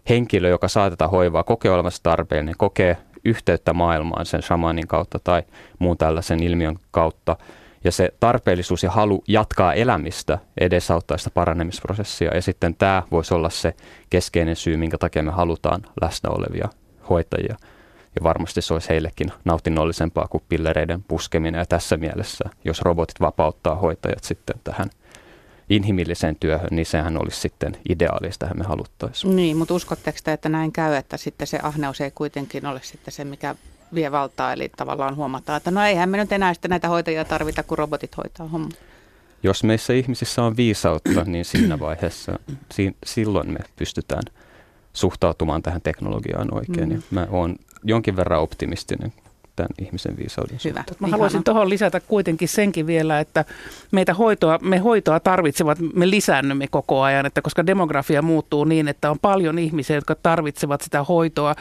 henkilö, 0.10 0.49
joka 0.49 0.67
saatetaan 0.67 1.12
hoivaa, 1.12 1.43
kokee 1.43 1.71
olevansa 1.71 2.03
tarpeellinen, 2.03 2.55
kokee 2.58 2.97
yhteyttä 3.25 3.73
maailmaan 3.73 4.25
sen 4.25 4.41
shamanin 4.41 4.88
kautta 4.88 5.19
tai 5.19 5.43
muun 5.79 5.97
tällaisen 5.97 6.43
ilmiön 6.43 6.75
kautta. 6.91 7.38
Ja 7.84 7.91
se 7.91 8.10
tarpeellisuus 8.19 8.84
ja 8.84 8.91
halu 8.91 9.23
jatkaa 9.27 9.73
elämistä 9.73 10.38
edesauttaa 10.58 11.17
sitä 11.17 11.29
paranemisprosessia. 11.29 12.36
Ja 12.36 12.41
sitten 12.41 12.75
tämä 12.75 13.03
voisi 13.12 13.34
olla 13.34 13.49
se 13.49 13.73
keskeinen 14.10 14.55
syy, 14.55 14.77
minkä 14.77 14.97
takia 14.97 15.23
me 15.23 15.31
halutaan 15.31 15.81
läsnä 16.01 16.29
olevia 16.29 16.69
hoitajia– 17.10 17.55
ja 18.15 18.23
varmasti 18.23 18.62
se 18.62 18.73
olisi 18.73 18.89
heillekin 18.89 19.32
nautinnollisempaa 19.45 20.28
kuin 20.28 20.43
pillereiden 20.49 21.04
puskeminen. 21.04 21.60
Ja 21.60 21.65
tässä 21.65 21.97
mielessä, 21.97 22.49
jos 22.65 22.82
robotit 22.82 23.19
vapauttaa 23.19 23.75
hoitajat 23.75 24.23
sitten 24.23 24.56
tähän 24.63 24.89
inhimilliseen 25.69 26.36
työhön, 26.39 26.69
niin 26.71 26.86
sehän 26.86 27.21
olisi 27.21 27.39
sitten 27.39 27.78
ideaalista, 27.89 28.47
me 28.54 28.63
haluttaisiin. 28.63 29.36
Niin, 29.36 29.58
mutta 29.58 29.73
uskotteko 29.73 30.17
te, 30.23 30.34
että 30.34 30.49
näin 30.49 30.71
käy, 30.71 30.95
että 30.95 31.17
sitten 31.17 31.47
se 31.47 31.60
ahneus 31.63 32.01
ei 32.01 32.12
kuitenkin 32.12 32.65
ole 32.65 32.80
sitten 32.84 33.13
se, 33.13 33.23
mikä 33.23 33.56
vie 33.93 34.12
valtaa, 34.12 34.54
eli 34.54 34.69
tavallaan 34.78 35.15
huomataan, 35.15 35.58
että 35.58 35.71
no 35.71 35.84
eihän 35.84 36.10
me 36.10 36.17
nyt 36.17 36.32
enää 36.32 36.54
sitten 36.54 36.69
näitä 36.69 36.88
hoitajia 36.88 37.25
tarvita, 37.25 37.63
kun 37.63 37.78
robotit 37.78 38.17
hoitaa 38.17 38.47
homma. 38.47 38.69
Jos 39.43 39.63
meissä 39.63 39.93
ihmisissä 39.93 40.43
on 40.43 40.58
viisautta, 40.58 41.23
niin 41.23 41.45
siinä 41.45 41.80
vaiheessa, 41.80 42.39
si- 42.71 42.95
silloin 43.06 43.51
me 43.51 43.60
pystytään 43.75 44.23
suhtautumaan 44.93 45.62
tähän 45.62 45.82
teknologiaan 45.82 46.54
oikein. 46.54 46.89
Mm. 46.89 46.95
Ja 46.95 47.01
mä 47.12 47.28
oon 47.32 47.56
jonkin 47.86 48.15
verran 48.15 48.41
optimistinen 48.41 49.13
tämän 49.56 49.69
ihmisen 49.82 50.17
viisauden 50.17 50.60
Hyvä. 50.65 50.84
Mä 51.00 51.08
haluaisin 51.08 51.43
tuohon 51.43 51.69
lisätä 51.69 52.00
kuitenkin 52.00 52.48
senkin 52.48 52.88
vielä, 52.88 53.19
että 53.19 53.45
meitä 53.91 54.13
hoitoa, 54.13 54.60
me 54.62 54.78
hoitoa 54.78 55.19
tarvitsevat, 55.19 55.78
me 55.93 56.10
lisäännymme 56.10 56.67
koko 56.67 57.02
ajan, 57.02 57.26
että 57.26 57.41
koska 57.41 57.65
demografia 57.65 58.21
muuttuu 58.21 58.63
niin, 58.63 58.88
että 58.88 59.12
on 59.12 59.19
paljon 59.19 59.60
ihmisiä, 59.60 59.95
jotka 59.95 60.15
tarvitsevat 60.15 60.82
sitä 60.82 61.04
hoitoa, 61.04 61.56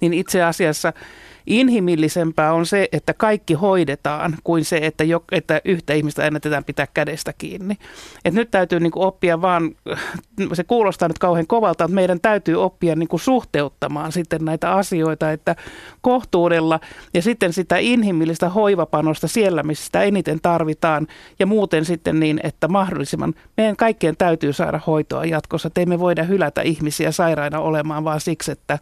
niin 0.00 0.14
itse 0.14 0.42
asiassa– 0.42 0.92
Inhimillisempää 1.46 2.52
on 2.52 2.66
se, 2.66 2.88
että 2.92 3.14
kaikki 3.14 3.54
hoidetaan, 3.54 4.36
kuin 4.44 4.64
se, 4.64 4.76
että, 4.76 5.04
jo, 5.04 5.24
että 5.32 5.60
yhtä 5.64 5.94
ihmistä 5.94 6.26
ennätetään 6.26 6.64
pitää 6.64 6.86
kädestä 6.94 7.32
kiinni. 7.38 7.76
Et 8.24 8.34
nyt 8.34 8.50
täytyy 8.50 8.80
niin 8.80 8.90
kuin 8.90 9.06
oppia 9.06 9.42
vaan, 9.42 9.74
se 10.52 10.64
kuulostaa 10.64 11.08
nyt 11.08 11.18
kauhean 11.18 11.46
kovalta, 11.46 11.84
että 11.84 11.94
meidän 11.94 12.20
täytyy 12.20 12.62
oppia 12.62 12.96
niin 12.96 13.08
kuin 13.08 13.20
suhteuttamaan 13.20 14.12
sitten 14.12 14.44
näitä 14.44 14.72
asioita, 14.72 15.32
että 15.32 15.56
kohtuudella 16.00 16.80
ja 17.14 17.22
sitten 17.22 17.52
sitä 17.52 17.76
inhimillistä 17.78 18.48
hoivapanosta 18.48 19.28
siellä, 19.28 19.62
missä 19.62 19.84
sitä 19.84 20.02
eniten 20.02 20.40
tarvitaan 20.40 21.06
ja 21.38 21.46
muuten 21.46 21.84
sitten 21.84 22.20
niin, 22.20 22.40
että 22.42 22.68
mahdollisimman, 22.68 23.34
meidän 23.56 23.76
kaikkien 23.76 24.16
täytyy 24.16 24.52
saada 24.52 24.80
hoitoa 24.86 25.24
jatkossa, 25.24 25.66
että 25.66 25.86
me 25.86 25.98
voida 25.98 26.22
hylätä 26.22 26.62
ihmisiä 26.62 27.12
sairaina 27.12 27.60
olemaan 27.60 28.04
vaan 28.04 28.20
siksi, 28.20 28.52
että 28.52 28.78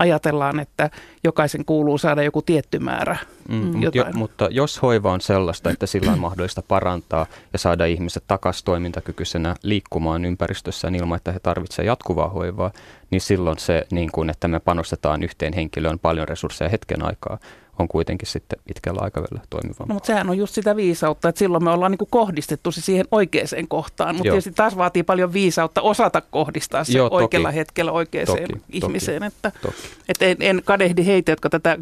ajatellaan, 0.00 0.60
että 0.60 0.90
jokaisen 1.24 1.64
kuuluu 1.64 1.98
saada 2.04 2.22
joku 2.22 2.42
tietty 2.42 2.78
määrä. 2.78 3.16
Mm, 3.48 3.56
mm. 3.56 3.82
jo, 3.82 3.90
mutta 4.14 4.48
jos 4.50 4.82
hoiva 4.82 5.12
on 5.12 5.20
sellaista, 5.20 5.70
että 5.70 5.86
sillä 5.86 6.12
on 6.12 6.18
mahdollista 6.18 6.62
parantaa 6.62 7.26
ja 7.52 7.58
saada 7.58 7.84
ihmiset 7.84 8.24
takaisin 8.26 8.64
toimintakykyisenä 8.64 9.54
liikkumaan 9.62 10.24
ympäristössään 10.24 10.94
ilman, 10.94 11.16
että 11.16 11.32
he 11.32 11.38
tarvitsevat 11.38 11.86
jatkuvaa 11.86 12.28
hoivaa, 12.28 12.70
niin 13.10 13.20
silloin 13.20 13.58
se, 13.58 13.86
niin 13.90 14.12
kuin, 14.12 14.30
että 14.30 14.48
me 14.48 14.60
panostetaan 14.60 15.22
yhteen 15.22 15.52
henkilöön 15.52 15.98
paljon 15.98 16.28
resursseja 16.28 16.68
hetken 16.68 17.02
aikaa, 17.02 17.38
on 17.78 17.88
kuitenkin 17.88 18.28
sitten 18.28 18.58
pitkällä 18.64 19.00
aikavälillä 19.02 19.40
toimiva. 19.50 19.84
No, 19.88 19.94
mutta 19.94 20.06
sehän 20.06 20.30
on 20.30 20.38
just 20.38 20.54
sitä 20.54 20.76
viisautta, 20.76 21.28
että 21.28 21.38
silloin 21.38 21.64
me 21.64 21.70
ollaan 21.70 21.92
niin 21.92 22.08
kohdistettu 22.10 22.72
se 22.72 22.80
siihen 22.80 23.06
oikeaan 23.10 23.68
kohtaan, 23.68 24.16
mutta 24.16 24.30
tietysti 24.30 24.52
taas 24.52 24.76
vaatii 24.76 25.02
paljon 25.02 25.32
viisautta 25.32 25.82
osata 25.82 26.20
kohdistaa 26.20 26.84
se 26.84 26.98
Joo, 26.98 27.08
oikealla 27.12 27.48
toki. 27.48 27.56
hetkellä 27.56 27.92
oikeaan 27.92 28.26
toki, 28.26 28.62
ihmiseen. 28.72 29.22
Toki, 29.22 29.34
että, 29.36 29.52
toki. 29.62 29.76
että 30.08 30.24
en, 30.24 30.36
en 30.40 30.62
kadehdi 30.64 31.06
heitä, 31.06 31.32
jotka 31.32 31.50
tätä 31.50 31.78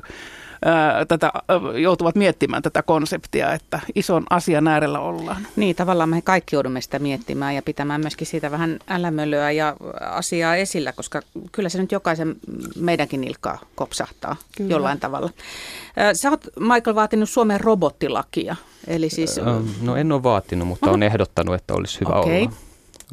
tätä, 1.08 1.32
joutuvat 1.80 2.14
miettimään 2.14 2.62
tätä 2.62 2.82
konseptia, 2.82 3.52
että 3.52 3.80
ison 3.94 4.24
asian 4.30 4.68
äärellä 4.68 5.00
ollaan. 5.00 5.46
Niin, 5.56 5.76
tavallaan 5.76 6.08
me 6.08 6.22
kaikki 6.22 6.56
joudumme 6.56 6.80
sitä 6.80 6.98
miettimään 6.98 7.54
ja 7.54 7.62
pitämään 7.62 8.00
myöskin 8.00 8.26
siitä 8.26 8.50
vähän 8.50 8.78
älämölyä 8.88 9.50
ja 9.50 9.76
asiaa 10.00 10.56
esillä, 10.56 10.92
koska 10.92 11.20
kyllä 11.52 11.68
se 11.68 11.78
nyt 11.78 11.92
jokaisen 11.92 12.36
meidänkin 12.76 13.20
nilkkaa 13.20 13.58
kopsahtaa 13.74 14.36
kyllä. 14.56 14.70
jollain 14.70 15.00
tavalla. 15.00 15.30
Sä 16.12 16.30
oot, 16.30 16.46
Michael, 16.60 16.94
vaatinut 16.94 17.30
Suomen 17.30 17.60
robottilakia. 17.60 18.56
Eli 18.86 19.10
siis... 19.10 19.40
No 19.82 19.96
en 19.96 20.12
ole 20.12 20.22
vaatinut, 20.22 20.68
mutta 20.68 20.90
on 20.90 21.02
ehdottanut, 21.02 21.54
että 21.54 21.74
olisi 21.74 22.00
hyvä 22.00 22.14
okay. 22.14 22.40
olla. 22.40 22.52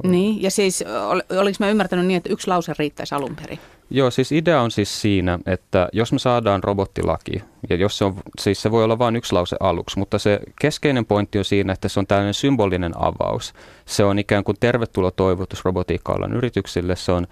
Niin, 0.03 0.41
ja 0.41 0.51
siis 0.51 0.83
ol, 1.09 1.39
oliko 1.39 1.57
mä 1.59 1.69
ymmärtänyt 1.69 2.05
niin, 2.05 2.17
että 2.17 2.29
yksi 2.29 2.47
lause 2.47 2.73
riittäisi 2.79 3.15
alun 3.15 3.35
perin? 3.35 3.59
Joo, 3.91 4.11
siis 4.11 4.31
idea 4.31 4.61
on 4.61 4.71
siis 4.71 5.01
siinä, 5.01 5.39
että 5.45 5.89
jos 5.93 6.11
me 6.13 6.19
saadaan 6.19 6.63
robottilaki, 6.63 7.43
ja 7.69 7.75
jos 7.75 7.97
se 7.97 8.05
on, 8.05 8.15
siis 8.39 8.61
se 8.61 8.71
voi 8.71 8.83
olla 8.83 8.99
vain 8.99 9.15
yksi 9.15 9.33
lause 9.33 9.55
aluksi, 9.59 9.99
mutta 9.99 10.19
se 10.19 10.39
keskeinen 10.61 11.05
pointti 11.05 11.37
on 11.37 11.45
siinä, 11.45 11.73
että 11.73 11.89
se 11.89 11.99
on 11.99 12.07
tällainen 12.07 12.33
symbolinen 12.33 12.93
avaus. 12.95 13.53
Se 13.85 14.03
on 14.03 14.19
ikään 14.19 14.43
kuin 14.43 14.57
tervetuloa 14.59 15.11
toivotus 15.11 15.65
robotiikka 15.65 16.27
yrityksille, 16.33 16.95
se 16.95 17.11
on 17.11 17.27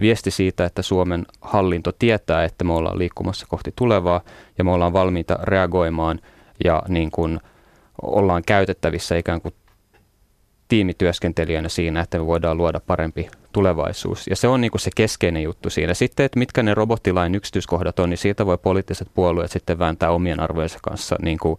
viesti 0.00 0.30
siitä, 0.30 0.64
että 0.64 0.82
Suomen 0.82 1.26
hallinto 1.40 1.92
tietää, 1.92 2.44
että 2.44 2.64
me 2.64 2.72
ollaan 2.72 2.98
liikkumassa 2.98 3.46
kohti 3.48 3.72
tulevaa, 3.76 4.20
ja 4.58 4.64
me 4.64 4.70
ollaan 4.70 4.92
valmiita 4.92 5.38
reagoimaan 5.42 6.20
ja 6.64 6.82
niin 6.88 7.10
kuin 7.10 7.40
ollaan 8.02 8.42
käytettävissä 8.46 9.16
ikään 9.16 9.40
kuin 9.40 9.54
tiimityöskentelijänä 10.70 11.68
siinä, 11.68 12.00
että 12.00 12.18
me 12.18 12.26
voidaan 12.26 12.56
luoda 12.56 12.80
parempi 12.86 13.28
tulevaisuus. 13.52 14.26
Ja 14.26 14.36
se 14.36 14.48
on 14.48 14.60
niin 14.60 14.70
kuin 14.70 14.80
se 14.80 14.90
keskeinen 14.96 15.42
juttu 15.42 15.70
siinä. 15.70 15.94
Sitten, 15.94 16.26
että 16.26 16.38
mitkä 16.38 16.62
ne 16.62 16.74
robottilain 16.74 17.34
yksityiskohdat 17.34 17.98
on, 17.98 18.10
niin 18.10 18.18
siitä 18.18 18.46
voi 18.46 18.58
poliittiset 18.58 19.08
puolueet 19.14 19.50
sitten 19.50 19.78
vääntää 19.78 20.10
omien 20.10 20.40
arvojensa 20.40 20.78
kanssa 20.82 21.16
niin 21.22 21.38
kuin 21.38 21.58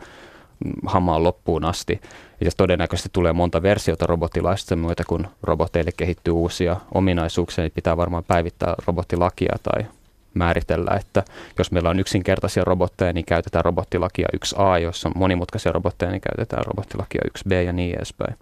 hamaan 0.85 1.23
loppuun 1.23 1.65
asti. 1.65 2.01
Ja 2.41 2.51
todennäköisesti 2.57 3.09
tulee 3.13 3.33
monta 3.33 3.61
versiota 3.61 4.07
robottilaista 4.07 4.75
myötä, 4.75 5.03
kun 5.07 5.27
roboteille 5.43 5.91
kehittyy 5.97 6.33
uusia 6.33 6.77
ominaisuuksia, 6.93 7.63
niin 7.63 7.71
pitää 7.75 7.97
varmaan 7.97 8.23
päivittää 8.23 8.75
robottilakia 8.87 9.55
tai 9.63 9.85
määritellä, 10.33 10.91
että 10.99 11.23
jos 11.57 11.71
meillä 11.71 11.89
on 11.89 11.99
yksinkertaisia 11.99 12.63
robotteja, 12.63 13.13
niin 13.13 13.25
käytetään 13.25 13.65
robottilakia 13.65 14.27
1a, 14.35 14.79
jos 14.81 15.05
on 15.05 15.11
monimutkaisia 15.15 15.71
robotteja, 15.71 16.11
niin 16.11 16.21
käytetään 16.21 16.65
robottilakia 16.65 17.21
1b 17.37 17.53
ja 17.53 17.73
niin 17.73 17.95
edespäin. 17.95 18.35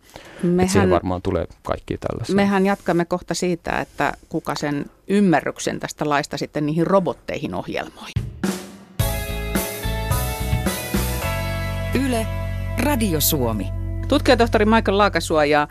Mehän, 0.43 0.69
siihen 0.69 0.89
varmaan 0.89 1.21
tulee 1.21 1.45
kaikki 1.63 1.97
tällaisia. 1.97 2.35
Mehän 2.35 2.65
jatkamme 2.65 3.05
kohta 3.05 3.33
siitä, 3.33 3.79
että 3.79 4.13
kuka 4.29 4.55
sen 4.55 4.85
ymmärryksen 5.07 5.79
tästä 5.79 6.09
laista 6.09 6.37
sitten 6.37 6.65
niihin 6.65 6.87
robotteihin 6.87 7.53
ohjelmoi. 7.55 8.09
Yle, 12.05 12.27
Radio 12.83 13.21
Suomi. 13.21 13.67
Tutkijatohtori 14.07 14.65
Michael 14.65 14.97
Laakasuo 14.97 15.43
ja 15.43 15.67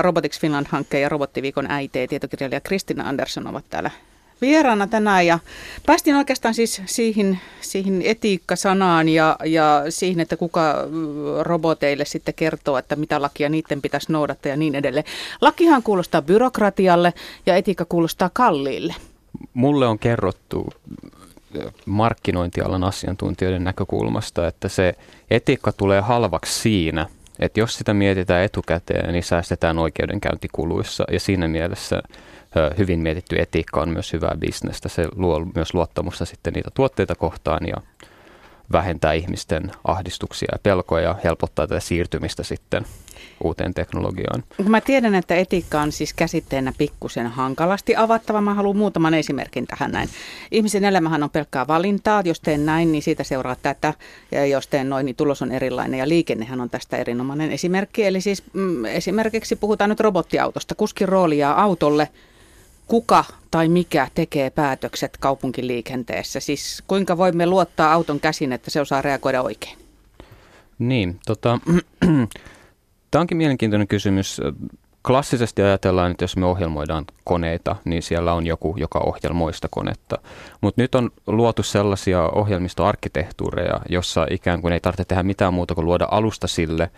Robotics 0.00 0.40
Finland-hankkeen 0.40 1.02
ja 1.02 1.08
Robottiviikon 1.08 1.70
äiti 1.70 2.08
tietokirjailija 2.08 2.60
Kristina 2.60 3.08
Andersson 3.08 3.46
ovat 3.46 3.64
täällä 3.70 3.90
vieraana 4.40 4.86
tänään 4.86 5.26
ja 5.26 5.38
päästiin 5.86 6.16
oikeastaan 6.16 6.54
siis 6.54 6.82
siihen, 6.86 7.40
siihen 7.60 8.02
etiikkasanaan 8.02 9.08
ja, 9.08 9.36
ja 9.44 9.84
siihen, 9.88 10.20
että 10.20 10.36
kuka 10.36 10.74
roboteille 11.40 12.04
sitten 12.04 12.34
kertoo, 12.34 12.78
että 12.78 12.96
mitä 12.96 13.22
lakia 13.22 13.48
niiden 13.48 13.82
pitäisi 13.82 14.12
noudattaa 14.12 14.50
ja 14.50 14.56
niin 14.56 14.74
edelleen. 14.74 15.06
Lakihan 15.40 15.82
kuulostaa 15.82 16.22
byrokratialle 16.22 17.14
ja 17.46 17.56
etiikka 17.56 17.84
kuulostaa 17.84 18.30
kalliille. 18.32 18.94
Mulle 19.54 19.86
on 19.86 19.98
kerrottu 19.98 20.72
markkinointialan 21.86 22.84
asiantuntijoiden 22.84 23.64
näkökulmasta, 23.64 24.46
että 24.46 24.68
se 24.68 24.94
etiikka 25.30 25.72
tulee 25.72 26.00
halvaksi 26.00 26.60
siinä, 26.60 27.06
että 27.38 27.60
jos 27.60 27.78
sitä 27.78 27.94
mietitään 27.94 28.44
etukäteen, 28.44 29.12
niin 29.12 29.22
säästetään 29.22 29.78
oikeudenkäyntikuluissa 29.78 31.04
ja 31.12 31.20
siinä 31.20 31.48
mielessä 31.48 32.02
hyvin 32.78 33.00
mietitty 33.00 33.36
etiikka 33.38 33.80
on 33.80 33.88
myös 33.88 34.12
hyvää 34.12 34.36
bisnestä. 34.38 34.88
Se 34.88 35.08
luo 35.16 35.46
myös 35.54 35.74
luottamusta 35.74 36.24
sitten 36.24 36.52
niitä 36.52 36.70
tuotteita 36.74 37.14
kohtaan 37.14 37.66
ja 37.66 37.76
vähentää 38.72 39.12
ihmisten 39.12 39.72
ahdistuksia 39.84 40.48
ja 40.52 40.58
pelkoja 40.62 41.08
ja 41.08 41.16
helpottaa 41.24 41.66
tätä 41.66 41.80
siirtymistä 41.80 42.42
sitten 42.42 42.84
uuteen 43.44 43.74
teknologiaan. 43.74 44.44
Mä 44.68 44.80
tiedän, 44.80 45.14
että 45.14 45.34
etiikka 45.34 45.80
on 45.80 45.92
siis 45.92 46.14
käsitteenä 46.14 46.72
pikkusen 46.78 47.26
hankalasti 47.26 47.96
avattava. 47.96 48.40
Mä 48.40 48.54
haluan 48.54 48.76
muutaman 48.76 49.14
esimerkin 49.14 49.66
tähän 49.66 49.92
näin. 49.92 50.08
Ihmisen 50.50 50.84
elämähän 50.84 51.22
on 51.22 51.30
pelkkää 51.30 51.66
valintaa. 51.66 52.22
Jos 52.24 52.40
teen 52.40 52.66
näin, 52.66 52.92
niin 52.92 53.02
siitä 53.02 53.24
seuraa 53.24 53.56
tätä. 53.62 53.94
Ja 54.32 54.46
jos 54.46 54.66
teen 54.66 54.88
noin, 54.88 55.06
niin 55.06 55.16
tulos 55.16 55.42
on 55.42 55.52
erilainen. 55.52 55.98
Ja 55.98 56.08
liikennehän 56.08 56.60
on 56.60 56.70
tästä 56.70 56.96
erinomainen 56.96 57.52
esimerkki. 57.52 58.04
Eli 58.04 58.20
siis 58.20 58.42
mm, 58.52 58.84
esimerkiksi 58.84 59.56
puhutaan 59.56 59.90
nyt 59.90 60.00
robottiautosta. 60.00 60.74
Kuskin 60.74 61.08
roolia 61.08 61.52
autolle– 61.52 62.08
kuka 62.86 63.24
tai 63.50 63.68
mikä 63.68 64.08
tekee 64.14 64.50
päätökset 64.50 65.16
kaupunkiliikenteessä? 65.20 66.40
Siis 66.40 66.82
kuinka 66.86 67.16
voimme 67.16 67.46
luottaa 67.46 67.92
auton 67.92 68.20
käsin, 68.20 68.52
että 68.52 68.70
se 68.70 68.80
osaa 68.80 69.02
reagoida 69.02 69.42
oikein? 69.42 69.78
Niin, 70.78 71.20
tota, 71.26 71.58
tämä 73.10 73.20
onkin 73.20 73.36
mielenkiintoinen 73.36 73.88
kysymys. 73.88 74.40
Klassisesti 75.06 75.62
ajatellaan, 75.62 76.10
että 76.10 76.24
jos 76.24 76.36
me 76.36 76.46
ohjelmoidaan 76.46 77.04
koneita, 77.24 77.76
niin 77.84 78.02
siellä 78.02 78.32
on 78.32 78.46
joku, 78.46 78.74
joka 78.78 78.98
ohjelmoi 78.98 79.54
sitä 79.54 79.68
konetta. 79.70 80.18
Mutta 80.60 80.82
nyt 80.82 80.94
on 80.94 81.10
luotu 81.26 81.62
sellaisia 81.62 82.22
ohjelmistoarkkitehtuureja, 82.22 83.80
jossa 83.88 84.26
ikään 84.30 84.62
kuin 84.62 84.72
ei 84.72 84.80
tarvitse 84.80 85.04
tehdä 85.04 85.22
mitään 85.22 85.54
muuta 85.54 85.74
kuin 85.74 85.84
luoda 85.84 86.08
alusta 86.10 86.46
sille, 86.46 86.90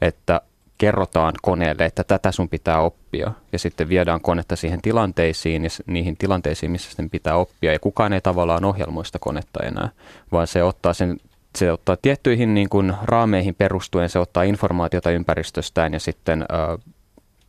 että 0.00 0.40
kerrotaan 0.78 1.32
koneelle, 1.42 1.84
että 1.84 2.04
tätä 2.04 2.32
sun 2.32 2.48
pitää 2.48 2.80
oppia. 2.80 3.32
Ja 3.52 3.58
sitten 3.58 3.88
viedään 3.88 4.20
konetta 4.20 4.56
siihen 4.56 4.82
tilanteisiin 4.82 5.64
ja 5.64 5.70
niihin 5.86 6.16
tilanteisiin, 6.16 6.72
missä 6.72 6.90
sen 6.94 7.10
pitää 7.10 7.36
oppia. 7.36 7.72
Ja 7.72 7.78
kukaan 7.78 8.12
ei 8.12 8.20
tavallaan 8.20 8.64
ohjelmoi 8.64 9.06
sitä 9.06 9.18
konetta 9.18 9.64
enää, 9.64 9.88
vaan 10.32 10.46
se 10.46 10.62
ottaa 10.62 10.92
sen 10.94 11.20
se 11.56 11.72
ottaa 11.72 11.96
tiettyihin 12.02 12.54
niin 12.54 12.68
kuin 12.68 12.94
raameihin 13.02 13.54
perustuen, 13.54 14.08
se 14.08 14.18
ottaa 14.18 14.42
informaatiota 14.42 15.10
ympäristöstään 15.10 15.92
ja 15.92 16.00
sitten 16.00 16.42
ö, 16.42 16.78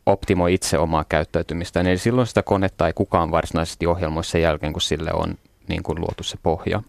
optimoi 0.06 0.54
itse 0.54 0.78
omaa 0.78 1.04
käyttäytymistään. 1.08 1.86
Eli 1.86 1.98
silloin 1.98 2.26
sitä 2.26 2.42
konetta 2.42 2.86
ei 2.86 2.92
kukaan 2.92 3.30
varsinaisesti 3.30 3.86
ohjelmoi 3.86 4.24
sen 4.24 4.42
jälkeen, 4.42 4.72
kun 4.72 4.82
sille 4.82 5.10
on 5.12 5.34
niin 5.68 5.82
kuin 5.82 6.00
luotu 6.00 6.22
se 6.22 6.38
pohja. 6.42 6.82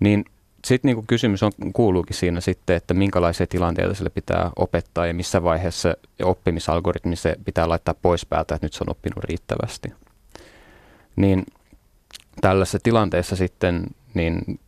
Niin 0.00 0.24
sitten 0.64 0.94
niin 0.94 1.06
kysymys 1.06 1.42
on, 1.42 1.52
kuuluukin 1.72 2.16
siinä 2.16 2.40
sitten, 2.40 2.76
että 2.76 2.94
minkälaisia 2.94 3.46
tilanteita 3.46 3.94
sille 3.94 4.10
pitää 4.10 4.50
opettaa 4.56 5.06
ja 5.06 5.14
missä 5.14 5.42
vaiheessa 5.42 5.94
oppimisalgoritmi 6.22 7.16
se 7.16 7.36
pitää 7.44 7.68
laittaa 7.68 7.94
pois 8.02 8.26
päältä, 8.26 8.54
että 8.54 8.64
nyt 8.64 8.72
se 8.72 8.84
on 8.84 8.90
oppinut 8.90 9.24
riittävästi. 9.24 9.92
Niin 11.16 11.46
tällaisessa 12.40 12.78
tilanteessa 12.82 13.36
sitten 13.36 13.86
niin 14.14 14.60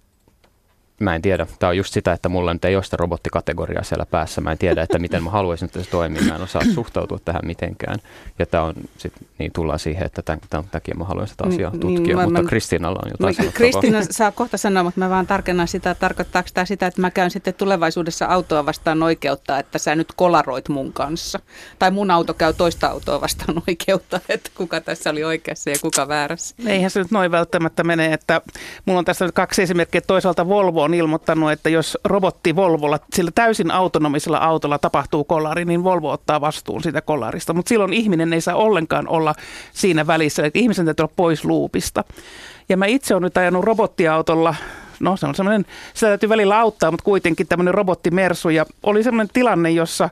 mä 1.03 1.15
en 1.15 1.23
tiedä. 1.23 1.47
Tämä 1.59 1.71
on 1.71 1.77
just 1.77 1.93
sitä, 1.93 2.13
että 2.13 2.29
mulla 2.29 2.53
nyt 2.53 2.65
ei 2.65 2.77
ole 2.77 2.85
sitä 2.85 2.97
robottikategoriaa 2.97 3.85
siellä 3.85 4.07
päässä. 4.07 4.41
Mä 4.41 4.53
en 4.53 4.59
tiedä, 4.59 4.83
että 4.83 4.99
miten 4.99 5.23
mä 5.23 5.31
haluaisin, 5.31 5.67
että 5.67 5.83
se 5.83 5.91
toimii. 5.91 6.23
Mä 6.23 6.35
en 6.35 6.43
osaa 6.43 6.63
suhtautua 6.75 7.19
tähän 7.25 7.43
mitenkään. 7.45 7.99
Ja 8.39 8.47
tämä 8.47 8.63
on 8.63 8.75
sit, 8.99 9.13
niin 9.39 9.53
tullaan 9.53 9.79
siihen, 9.79 10.07
että 10.07 10.23
tämän, 10.23 10.41
tämän 10.51 10.67
takia 10.71 10.95
mä 10.95 11.05
haluan 11.05 11.29
sitä 11.29 11.45
asiaa 11.45 11.71
niin, 11.71 11.81
tutkia. 11.81 12.03
Niin, 12.03 12.17
mä, 12.17 12.25
mutta 12.25 12.49
Kristiinalla 12.49 13.01
on 13.05 13.11
jotain 13.11 13.47
mä, 13.47 13.53
Kristiina 13.53 13.99
saa 14.11 14.33
kohta 14.33 14.57
sanoa, 14.57 14.83
mutta 14.83 15.01
mä 15.01 15.11
vaan 15.11 15.27
tarkennan 15.27 15.69
sitä, 15.69 15.95
tarkoittaako 15.95 16.49
tämä 16.55 16.65
sitä, 16.65 16.87
että 16.87 17.01
mä 17.01 17.11
käyn 17.11 17.31
sitten 17.31 17.55
tulevaisuudessa 17.55 18.27
autoa 18.27 18.67
vastaan 18.67 19.03
oikeutta, 19.03 19.59
että 19.59 19.79
sä 19.79 19.95
nyt 19.95 20.13
kolaroit 20.17 20.69
mun 20.69 20.93
kanssa. 20.93 21.41
Tai 21.79 21.91
mun 21.91 22.11
auto 22.11 22.35
käy 22.35 22.53
toista 22.53 22.89
autoa 22.89 23.21
vastaan 23.21 23.63
oikeutta, 23.69 24.21
että 24.29 24.51
kuka 24.55 24.81
tässä 24.81 25.11
oli 25.11 25.25
oikeassa 25.25 25.71
ja 25.71 25.77
kuka 25.83 26.09
väärässä. 26.09 26.55
Eihän 26.67 26.91
se 26.91 27.01
nyt 27.01 27.11
noin 27.11 27.31
välttämättä 27.31 27.85
mene, 27.85 28.13
että 28.13 28.41
mulla 28.87 28.99
on 28.99 29.05
tässä 29.05 29.25
nyt 29.25 29.35
kaksi 29.35 29.63
esimerkkiä. 29.63 30.01
Toisaalta 30.01 30.49
Volvo 30.49 30.83
on 30.83 30.92
ilmoittanut, 30.95 31.53
että 31.53 31.69
jos 31.69 31.99
robotti 32.05 32.57
Volvolla, 32.57 32.99
sillä 33.15 33.31
täysin 33.35 33.71
autonomisella 33.71 34.39
autolla 34.39 34.79
tapahtuu 34.79 35.25
kolari, 35.25 35.65
niin 35.65 35.85
Volvo 35.85 36.11
ottaa 36.11 36.41
vastuun 36.41 36.83
siitä 36.83 37.01
kolarista. 37.01 37.53
Mutta 37.53 37.69
silloin 37.69 37.93
ihminen 37.93 38.33
ei 38.33 38.41
saa 38.41 38.55
ollenkaan 38.55 39.09
olla 39.09 39.35
siinä 39.73 40.07
välissä, 40.07 40.47
että 40.47 40.59
ihmisen 40.59 40.85
täytyy 40.85 41.03
olla 41.03 41.13
pois 41.17 41.45
luupista. 41.45 42.05
Ja 42.69 42.77
mä 42.77 42.87
itse 42.87 43.15
olen 43.15 43.23
nyt 43.23 43.37
ajanut 43.37 43.65
robottiautolla 43.65 44.55
no 45.01 45.17
se 45.17 45.27
on 45.27 45.35
semmoinen, 45.35 45.67
sitä 45.95 46.07
täytyy 46.07 46.29
välillä 46.29 46.59
auttaa, 46.59 46.91
mutta 46.91 47.05
kuitenkin 47.05 47.47
tämmöinen 47.47 47.75
robottimersu. 47.75 48.49
Ja 48.49 48.67
oli 48.83 49.03
semmoinen 49.03 49.31
tilanne, 49.33 49.71
jossa 49.71 50.11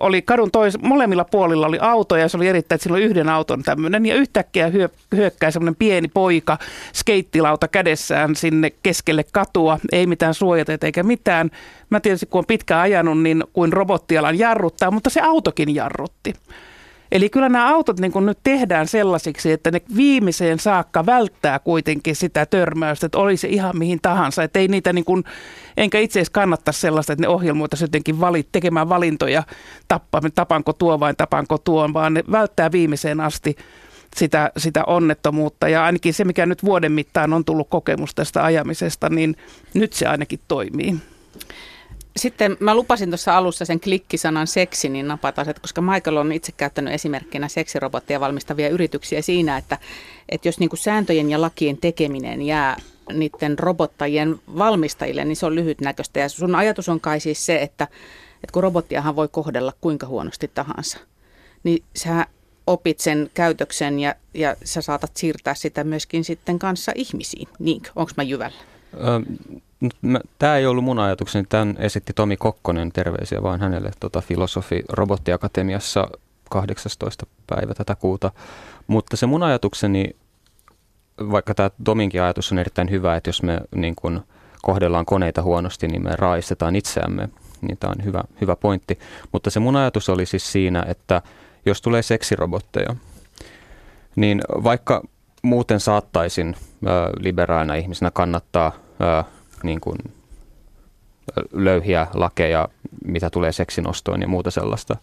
oli 0.00 0.22
kadun 0.22 0.50
tois, 0.50 0.78
molemmilla 0.78 1.24
puolilla 1.24 1.66
oli 1.66 1.78
autoja 1.80 2.22
ja 2.22 2.28
se 2.28 2.36
oli 2.36 2.48
erittäin, 2.48 2.76
että 2.76 2.82
sillä 2.82 2.94
oli 2.94 3.04
yhden 3.04 3.28
auton 3.28 3.62
tämmöinen 3.62 4.06
ja 4.06 4.14
yhtäkkiä 4.14 4.68
hyö, 4.68 4.88
hyökkää 5.16 5.50
semmoinen 5.50 5.76
pieni 5.76 6.08
poika 6.08 6.58
skeittilauta 6.92 7.68
kädessään 7.68 8.36
sinne 8.36 8.70
keskelle 8.82 9.24
katua, 9.32 9.78
ei 9.92 10.06
mitään 10.06 10.34
suojateita 10.34 10.86
eikä 10.86 11.02
mitään. 11.02 11.50
Mä 11.90 12.00
tietysti 12.00 12.26
kun 12.26 12.38
on 12.38 12.46
pitkään 12.46 12.80
ajanut, 12.80 13.22
niin 13.22 13.44
kuin 13.52 13.72
robottialan 13.72 14.38
jarruttaa, 14.38 14.90
mutta 14.90 15.10
se 15.10 15.20
autokin 15.20 15.74
jarrutti. 15.74 16.32
Eli 17.16 17.30
kyllä 17.30 17.48
nämä 17.48 17.68
autot 17.68 18.00
niin 18.00 18.12
nyt 18.26 18.38
tehdään 18.42 18.88
sellaisiksi, 18.88 19.52
että 19.52 19.70
ne 19.70 19.80
viimeiseen 19.96 20.58
saakka 20.58 21.06
välttää 21.06 21.58
kuitenkin 21.58 22.16
sitä 22.16 22.46
törmäystä, 22.46 23.06
että 23.06 23.18
olisi 23.18 23.46
ihan 23.50 23.78
mihin 23.78 23.98
tahansa. 24.02 24.42
Että 24.42 24.58
ei 24.58 24.68
niitä 24.68 24.92
niin 24.92 25.04
kuin, 25.04 25.24
enkä 25.76 25.98
itse 25.98 26.18
edes 26.18 26.30
kannattaa 26.30 26.72
sellaista, 26.72 27.12
että 27.12 27.20
ne 27.20 27.28
ohjelmoitaisiin 27.28 27.86
jotenkin 27.86 28.20
valit, 28.20 28.48
tekemään 28.52 28.88
valintoja, 28.88 29.42
tappa, 29.88 30.20
tapanko 30.34 30.72
tuo 30.72 31.00
vai 31.00 31.14
tapanko 31.14 31.58
tuon, 31.58 31.94
vaan 31.94 32.14
ne 32.14 32.24
välttää 32.32 32.72
viimeiseen 32.72 33.20
asti 33.20 33.56
sitä, 34.16 34.50
sitä 34.56 34.84
onnettomuutta. 34.84 35.68
Ja 35.68 35.84
ainakin 35.84 36.14
se, 36.14 36.24
mikä 36.24 36.46
nyt 36.46 36.64
vuoden 36.64 36.92
mittaan 36.92 37.32
on 37.32 37.44
tullut 37.44 37.68
kokemus 37.70 38.14
tästä 38.14 38.44
ajamisesta, 38.44 39.08
niin 39.08 39.36
nyt 39.74 39.92
se 39.92 40.06
ainakin 40.06 40.40
toimii. 40.48 40.96
Sitten 42.16 42.56
mä 42.60 42.74
lupasin 42.74 43.10
tuossa 43.10 43.36
alussa 43.36 43.64
sen 43.64 43.80
klikkisanan 43.80 44.46
seksi, 44.46 44.88
niin 44.88 45.08
napata 45.08 45.44
se, 45.44 45.54
koska 45.60 45.82
Michael 45.82 46.16
on 46.16 46.32
itse 46.32 46.52
käyttänyt 46.52 46.94
esimerkkinä 46.94 47.48
seksirobotteja 47.48 48.20
valmistavia 48.20 48.68
yrityksiä 48.68 49.22
siinä, 49.22 49.56
että, 49.56 49.78
että 50.28 50.48
jos 50.48 50.58
niin 50.58 50.68
kuin 50.68 50.80
sääntöjen 50.80 51.30
ja 51.30 51.40
lakien 51.40 51.78
tekeminen 51.78 52.42
jää 52.42 52.76
niiden 53.12 53.58
robottajien 53.58 54.40
valmistajille, 54.58 55.24
niin 55.24 55.36
se 55.36 55.46
on 55.46 55.54
lyhytnäköistä. 55.54 56.20
Ja 56.20 56.28
sun 56.28 56.54
ajatus 56.54 56.88
on 56.88 57.00
kai 57.00 57.20
siis 57.20 57.46
se, 57.46 57.62
että, 57.62 57.84
että 58.34 58.52
kun 58.52 58.62
robottiahan 58.62 59.16
voi 59.16 59.28
kohdella 59.28 59.72
kuinka 59.80 60.06
huonosti 60.06 60.48
tahansa, 60.48 60.98
niin 61.64 61.82
sä 61.96 62.26
opit 62.66 63.00
sen 63.00 63.30
käytöksen 63.34 64.00
ja, 64.00 64.14
ja 64.34 64.56
sä 64.64 64.82
saatat 64.82 65.16
siirtää 65.16 65.54
sitä 65.54 65.84
myöskin 65.84 66.24
sitten 66.24 66.58
kanssa 66.58 66.92
ihmisiin. 66.94 67.48
Niin, 67.58 67.82
onko 67.96 68.12
mä 68.16 68.22
jyvällä? 68.22 68.56
Tämä 70.38 70.56
ei 70.56 70.66
ollut 70.66 70.84
mun 70.84 70.98
ajatukseni, 70.98 71.46
tämän 71.48 71.76
esitti 71.78 72.12
Tomi 72.12 72.36
Kokkonen, 72.36 72.92
terveisiä 72.92 73.42
vaan 73.42 73.60
hänelle 73.60 73.90
tota, 74.00 74.20
filosofi 74.20 74.82
Robottiakatemiassa 74.92 76.08
18. 76.50 77.26
päivä 77.46 77.74
tätä 77.74 77.94
kuuta. 77.94 78.30
Mutta 78.86 79.16
se 79.16 79.26
mun 79.26 79.42
ajatukseni, 79.42 80.16
vaikka 81.20 81.54
tämä 81.54 81.70
Tominkin 81.84 82.22
ajatus 82.22 82.52
on 82.52 82.58
erittäin 82.58 82.90
hyvä, 82.90 83.16
että 83.16 83.28
jos 83.28 83.42
me 83.42 83.60
niin 83.74 83.94
kun 83.96 84.22
kohdellaan 84.62 85.06
koneita 85.06 85.42
huonosti, 85.42 85.88
niin 85.88 86.02
me 86.02 86.16
raistetaan 86.16 86.76
itseämme, 86.76 87.28
niin 87.60 87.78
tämä 87.78 87.92
on 87.98 88.04
hyvä, 88.04 88.24
hyvä 88.40 88.56
pointti. 88.56 88.98
Mutta 89.32 89.50
se 89.50 89.60
mun 89.60 89.76
ajatus 89.76 90.08
oli 90.08 90.26
siis 90.26 90.52
siinä, 90.52 90.84
että 90.88 91.22
jos 91.66 91.82
tulee 91.82 92.02
seksirobotteja, 92.02 92.96
niin 94.16 94.40
vaikka 94.48 95.02
muuten 95.42 95.80
saattaisin 95.80 96.56
liberaalina 97.20 97.74
ihmisenä 97.74 98.10
kannattaa 98.10 98.72
niin 99.66 99.80
kuin, 99.80 99.98
löyhiä 101.52 102.06
lakeja, 102.14 102.68
mitä 103.04 103.30
tulee 103.30 103.52
seksinostoon 103.52 104.22
ja 104.22 104.28
muuta 104.28 104.50
sellaista. 104.50 104.96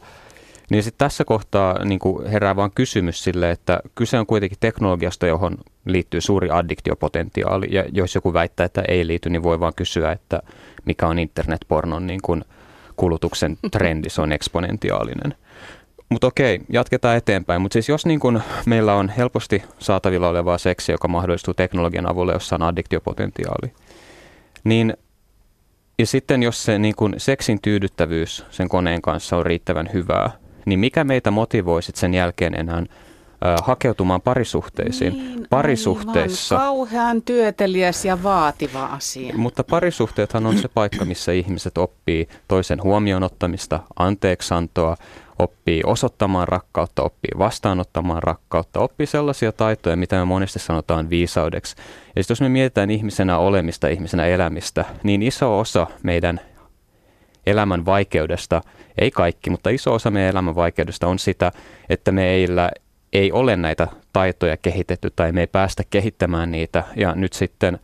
Niin 0.69 0.83
sitten 0.83 1.05
tässä 1.05 1.25
kohtaa 1.25 1.85
niin 1.85 1.99
kuin 1.99 2.27
herää 2.27 2.55
vaan 2.55 2.71
kysymys 2.75 3.23
sille, 3.23 3.51
että 3.51 3.79
kyse 3.95 4.19
on 4.19 4.25
kuitenkin 4.25 4.57
teknologiasta, 4.59 5.27
johon 5.27 5.57
liittyy 5.85 6.21
suuri 6.21 6.49
addiktiopotentiaali. 6.51 7.67
Ja 7.69 7.83
jos 7.91 8.15
joku 8.15 8.33
väittää, 8.33 8.65
että 8.65 8.83
ei 8.87 9.07
liity, 9.07 9.29
niin 9.29 9.43
voi 9.43 9.59
vaan 9.59 9.73
kysyä, 9.75 10.11
että 10.11 10.41
mikä 10.85 11.07
on 11.07 11.19
internetpornon 11.19 12.07
niin 12.07 12.21
kuin 12.21 12.45
kulutuksen 12.95 13.57
trendi, 13.71 14.09
se 14.09 14.21
on 14.21 14.31
eksponentiaalinen. 14.31 15.35
Mutta 16.09 16.27
okei, 16.27 16.59
jatketaan 16.69 17.17
eteenpäin. 17.17 17.61
Mutta 17.61 17.73
siis 17.73 17.89
jos 17.89 18.05
niin 18.05 18.19
kun 18.19 18.41
meillä 18.65 18.93
on 18.93 19.09
helposti 19.09 19.63
saatavilla 19.79 20.29
olevaa 20.29 20.57
seksiä, 20.57 20.93
joka 20.93 21.07
mahdollistuu 21.07 21.53
teknologian 21.53 22.11
avulla, 22.11 22.33
jossa 22.33 22.55
on 22.55 22.61
addiktiopotentiaali, 22.61 23.73
niin 24.63 24.93
ja 25.99 26.05
sitten 26.05 26.43
jos 26.43 26.63
se 26.63 26.79
niin 26.79 26.95
kun 26.95 27.13
seksin 27.17 27.61
tyydyttävyys 27.61 28.45
sen 28.49 28.69
koneen 28.69 29.01
kanssa 29.01 29.37
on 29.37 29.45
riittävän 29.45 29.89
hyvää, 29.93 30.31
niin 30.65 30.79
mikä 30.79 31.03
meitä 31.03 31.31
motivoi 31.31 31.81
sen 31.83 32.13
jälkeen 32.13 32.59
enää 32.59 32.83
hakeutumaan 33.63 34.21
parisuhteisiin. 34.21 35.13
Niin, 35.13 35.47
Parisuhteissa. 35.49 36.55
Aivan. 36.55 36.67
Kauhean 36.67 37.21
työteliäs 37.21 38.05
ja 38.05 38.23
vaativa 38.23 38.85
asia. 38.85 39.33
Mutta 39.37 39.63
parisuhteethan 39.63 40.45
on 40.45 40.57
se 40.57 40.67
paikka, 40.67 41.05
missä 41.05 41.31
ihmiset 41.31 41.77
oppii 41.77 42.27
toisen 42.47 42.83
huomioon 42.83 43.23
ottamista, 43.23 43.79
anteeksantoa, 43.99 44.97
oppii 45.39 45.81
osoittamaan 45.85 46.47
rakkautta, 46.47 47.03
oppii 47.03 47.31
vastaanottamaan 47.37 48.23
rakkautta, 48.23 48.79
oppii 48.79 49.07
sellaisia 49.07 49.51
taitoja, 49.51 49.95
mitä 49.95 50.15
me 50.15 50.25
monesti 50.25 50.59
sanotaan 50.59 51.09
viisaudeksi. 51.09 51.75
Ja 52.15 52.23
jos 52.29 52.41
me 52.41 52.49
mietitään 52.49 52.91
ihmisenä 52.91 53.37
olemista, 53.37 53.87
ihmisenä 53.87 54.25
elämistä, 54.25 54.85
niin 55.03 55.21
iso 55.21 55.59
osa 55.59 55.87
meidän 56.03 56.39
elämän 57.45 57.85
vaikeudesta, 57.85 58.61
ei 58.97 59.11
kaikki, 59.11 59.49
mutta 59.49 59.69
iso 59.69 59.93
osa 59.93 60.11
meidän 60.11 60.29
elämän 60.29 60.55
vaikeudesta 60.55 61.07
on 61.07 61.19
sitä, 61.19 61.51
että 61.89 62.11
meillä 62.11 62.71
ei 63.13 63.31
ole 63.31 63.55
näitä 63.55 63.87
taitoja 64.13 64.57
kehitetty 64.57 65.09
tai 65.15 65.31
me 65.31 65.41
ei 65.41 65.47
päästä 65.47 65.83
kehittämään 65.89 66.51
niitä. 66.51 66.83
Ja 66.95 67.15
nyt 67.15 67.33
sitten 67.33 67.79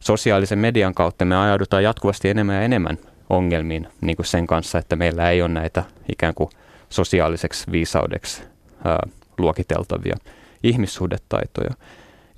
sosiaalisen 0.00 0.58
median 0.58 0.94
kautta 0.94 1.24
me 1.24 1.36
ajaudutaan 1.36 1.82
jatkuvasti 1.82 2.28
enemmän 2.28 2.56
ja 2.56 2.62
enemmän 2.62 2.98
ongelmiin 3.30 3.88
niin 4.00 4.16
kuin 4.16 4.26
sen 4.26 4.46
kanssa, 4.46 4.78
että 4.78 4.96
meillä 4.96 5.30
ei 5.30 5.42
ole 5.42 5.48
näitä 5.48 5.84
ikään 6.12 6.34
kuin 6.34 6.50
sosiaaliseksi 6.94 7.72
viisaudeksi 7.72 8.42
ää, 8.84 8.98
luokiteltavia 9.38 10.16
ihmissuhdetaitoja. 10.62 11.70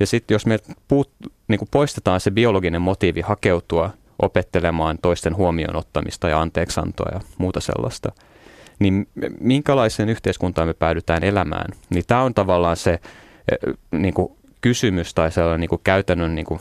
Ja 0.01 0.07
sitten 0.07 0.35
jos 0.35 0.47
me 0.47 0.59
puut, 0.89 1.11
niin 1.49 1.59
kuin 1.59 1.69
poistetaan 1.71 2.21
se 2.21 2.31
biologinen 2.31 2.83
motiivi 2.83 3.21
hakeutua 3.21 3.91
opettelemaan 4.23 4.99
toisten 5.03 5.37
huomioon 5.37 5.77
ottamista 5.77 6.29
ja 6.29 6.41
anteeksantoa 6.41 7.11
ja 7.13 7.21
muuta 7.39 7.61
sellaista, 7.61 8.13
niin 8.79 9.09
minkälaiseen 9.41 10.09
yhteiskuntaan 10.09 10.69
me 10.69 10.75
päädytään 10.75 11.25
elämään? 11.25 11.73
Niin 11.91 12.05
tämä 12.07 12.23
on 12.23 12.35
tavallaan 12.35 12.77
se 12.77 13.01
niin 13.91 14.15
kuin 14.15 14.33
kysymys 14.61 15.15
tai 15.15 15.33
sellainen 15.33 15.61
niin 15.61 15.69
kuin 15.69 15.81
käytännön 15.85 16.35
niin 16.35 16.47
kuin 16.47 16.61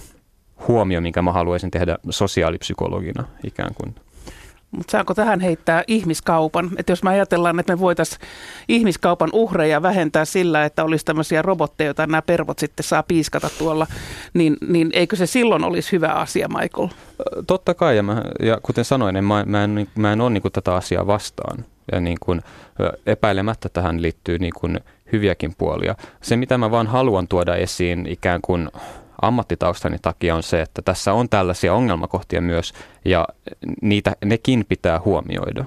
huomio, 0.68 1.02
minkä 1.02 1.22
mä 1.22 1.32
haluaisin 1.32 1.72
tehdä 1.72 1.98
sosiaalipsykologina 2.10 3.24
ikään 3.44 3.74
kuin 3.74 3.96
mutta 4.78 4.92
saako 4.92 5.14
tähän 5.14 5.40
heittää 5.40 5.84
ihmiskaupan? 5.88 6.72
Että 6.78 6.92
jos 6.92 7.04
me 7.04 7.10
ajatellaan, 7.10 7.60
että 7.60 7.74
me 7.74 7.80
voitaisiin 7.80 8.22
ihmiskaupan 8.68 9.30
uhreja 9.34 9.82
vähentää 9.82 10.26
sillä, 10.26 10.66
että 10.66 10.84
olisi 10.84 11.06
tämmöisiä 11.06 11.42
robotteja, 11.42 11.88
joita 11.88 12.08
nämä 12.08 12.22
pervot 12.22 12.60
sitten 12.60 12.84
saa 12.84 13.04
piiskata 13.04 13.50
tuolla, 13.58 13.88
niin, 14.34 14.58
niin 14.68 14.90
eikö 14.94 15.16
se 15.16 15.26
silloin 15.26 15.64
olisi 15.64 15.92
hyvä 15.92 16.08
asia, 16.08 16.48
Michael? 16.48 16.88
Totta 17.48 17.74
kai, 17.74 17.96
ja, 17.96 18.04
mä, 18.04 18.22
ja 18.40 18.60
kuten 18.64 18.86
sanoin, 18.86 19.24
mä, 19.24 19.44
mä 19.46 19.64
en, 19.64 19.88
mä 19.96 20.14
en 20.14 20.22
ole 20.22 20.30
niin 20.30 20.44
tätä 20.54 20.76
asiaa 20.76 21.08
vastaan. 21.08 21.66
Ja 21.92 22.00
niin 22.00 22.18
kuin, 22.20 22.42
epäilemättä 23.06 23.70
tähän 23.70 24.02
liittyy 24.02 24.40
niin 24.40 24.54
kuin 24.60 24.80
hyviäkin 25.12 25.54
puolia. 25.58 25.96
Se, 26.22 26.36
mitä 26.36 26.58
mä 26.58 26.72
vaan 26.72 26.88
haluan 26.88 27.28
tuoda 27.28 27.56
esiin 27.56 28.08
ikään 28.08 28.42
kuin 28.42 28.70
ammattitaustani 29.22 29.98
takia 30.02 30.36
on 30.36 30.44
se, 30.44 30.62
että 30.62 30.82
tässä 30.82 31.14
on 31.14 31.30
tällaisia 31.30 31.74
ongelmakohtia 31.74 32.42
myös 32.42 32.74
ja 33.06 33.28
niitä, 33.82 34.16
nekin 34.26 34.66
pitää 34.70 35.02
huomioida. 35.06 35.66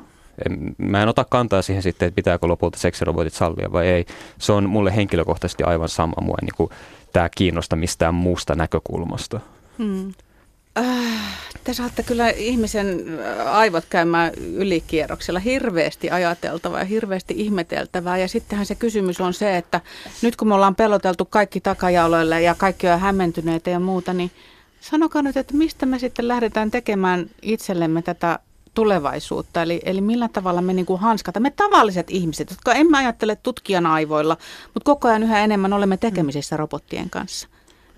Mä 0.78 1.02
en 1.02 1.08
ota 1.08 1.24
kantaa 1.24 1.62
siihen 1.62 1.82
sitten, 1.82 2.06
että 2.06 2.16
pitääkö 2.16 2.46
lopulta 2.46 2.78
seksirobotit 2.78 3.34
sallia 3.34 3.72
vai 3.72 3.86
ei. 3.86 4.06
Se 4.38 4.52
on 4.52 4.68
mulle 4.68 4.96
henkilökohtaisesti 4.96 5.62
aivan 5.64 5.88
sama. 5.88 6.12
Mua 6.20 6.36
niin 6.42 6.54
kuin, 6.56 6.70
tämä 7.12 7.28
kiinnosta 7.28 7.76
mistään 7.76 8.14
muusta 8.14 8.54
näkökulmasta. 8.54 9.40
Hmm. 9.78 10.12
Äh, 10.78 11.20
te 11.64 11.74
saatte 11.74 12.02
kyllä 12.02 12.28
ihmisen 12.30 13.18
äh, 13.20 13.56
aivot 13.56 13.84
käymään 13.90 14.34
ylikierroksella 14.34 15.40
hirveästi 15.40 16.10
ajateltavaa 16.10 16.78
ja 16.78 16.84
hirveästi 16.84 17.34
ihmeteltävää. 17.36 18.18
Ja 18.18 18.28
sittenhän 18.28 18.66
se 18.66 18.74
kysymys 18.74 19.20
on 19.20 19.34
se, 19.34 19.56
että 19.56 19.80
nyt 20.22 20.36
kun 20.36 20.48
me 20.48 20.54
ollaan 20.54 20.74
peloteltu 20.74 21.24
kaikki 21.24 21.60
takajaloille 21.60 22.42
ja 22.42 22.54
kaikki 22.54 22.88
on 22.88 23.00
hämmentyneitä 23.00 23.70
ja 23.70 23.80
muuta, 23.80 24.12
niin 24.12 24.30
sanokaa 24.80 25.22
nyt, 25.22 25.36
että 25.36 25.54
mistä 25.54 25.86
me 25.86 25.98
sitten 25.98 26.28
lähdetään 26.28 26.70
tekemään 26.70 27.30
itsellemme 27.42 28.02
tätä 28.02 28.38
tulevaisuutta, 28.74 29.62
eli, 29.62 29.80
eli 29.84 30.00
millä 30.00 30.28
tavalla 30.28 30.62
me 30.62 30.72
niin 30.72 30.86
kuin 30.86 31.00
hanskata, 31.00 31.40
me 31.40 31.50
tavalliset 31.50 32.10
ihmiset, 32.10 32.50
jotka 32.50 32.72
emme 32.72 32.98
ajattele 32.98 33.36
tutkijan 33.36 33.86
aivoilla, 33.86 34.36
mutta 34.74 34.84
koko 34.84 35.08
ajan 35.08 35.22
yhä 35.22 35.44
enemmän 35.44 35.72
olemme 35.72 35.96
tekemisissä 35.96 36.56
robottien 36.56 37.10
kanssa. 37.10 37.48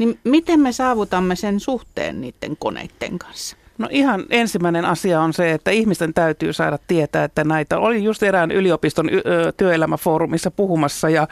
Niin 0.00 0.18
miten 0.24 0.60
me 0.60 0.72
saavutamme 0.72 1.36
sen 1.36 1.60
suhteen 1.60 2.20
niiden 2.20 2.56
koneiden 2.56 3.18
kanssa? 3.18 3.56
No 3.80 3.88
ihan 3.90 4.24
ensimmäinen 4.30 4.84
asia 4.84 5.20
on 5.20 5.32
se, 5.32 5.52
että 5.52 5.70
ihmisten 5.70 6.14
täytyy 6.14 6.52
saada 6.52 6.78
tietää, 6.86 7.24
että 7.24 7.44
näitä. 7.44 7.78
Olin 7.78 8.04
just 8.04 8.22
erään 8.22 8.50
yliopiston 8.50 9.10
työelämäfoorumissa 9.56 10.50
puhumassa 10.50 11.10
ja 11.10 11.28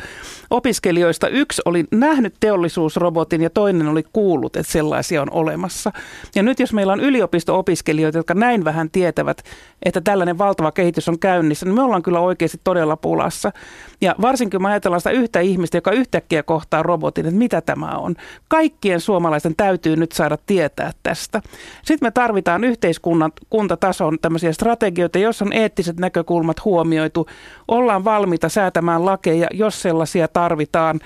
opiskelijoista 0.50 1.28
yksi 1.28 1.62
oli 1.64 1.84
nähnyt 1.90 2.34
teollisuusrobotin 2.40 3.42
ja 3.42 3.50
toinen 3.50 3.88
oli 3.88 4.04
kuullut, 4.12 4.56
että 4.56 4.72
sellaisia 4.72 5.22
on 5.22 5.30
olemassa. 5.30 5.92
Ja 6.34 6.42
nyt 6.42 6.60
jos 6.60 6.72
meillä 6.72 6.92
on 6.92 7.00
yliopisto-opiskelijoita, 7.00 8.18
jotka 8.18 8.34
näin 8.34 8.64
vähän 8.64 8.90
tietävät, 8.90 9.42
että 9.82 10.00
tällainen 10.00 10.38
valtava 10.38 10.72
kehitys 10.72 11.08
on 11.08 11.18
käynnissä, 11.18 11.66
niin 11.66 11.74
me 11.74 11.82
ollaan 11.82 12.02
kyllä 12.02 12.20
oikeasti 12.20 12.60
todella 12.64 12.96
pulassa. 12.96 13.52
Ja 14.00 14.14
varsinkin 14.20 14.62
me 14.62 14.68
ajatellaan 14.68 15.00
sitä 15.00 15.10
yhtä 15.10 15.40
ihmistä, 15.40 15.76
joka 15.76 15.90
yhtäkkiä 15.90 16.42
kohtaa 16.42 16.82
robotin, 16.82 17.26
että 17.26 17.38
mitä 17.38 17.60
tämä 17.60 17.90
on. 17.90 18.14
Kaikkien 18.48 19.00
suomalaisten 19.00 19.56
täytyy 19.56 19.96
nyt 19.96 20.12
saada 20.12 20.38
tietää 20.46 20.92
tästä. 21.02 21.42
Sitten 21.84 22.06
me 22.06 22.10
tarvitsemme 22.10 22.37
tarvitaan 22.42 22.70
yhteiskunnan 22.70 23.32
kuntatason 23.50 24.18
tämmöisiä 24.22 24.52
strategioita, 24.52 25.18
jos 25.18 25.42
on 25.42 25.52
eettiset 25.52 26.00
näkökulmat 26.00 26.64
huomioitu. 26.64 27.26
Ollaan 27.68 28.04
valmiita 28.04 28.48
säätämään 28.48 29.04
lakeja, 29.04 29.48
jos 29.52 29.82
sellaisia 29.82 30.28
tarvitaan 30.28 31.00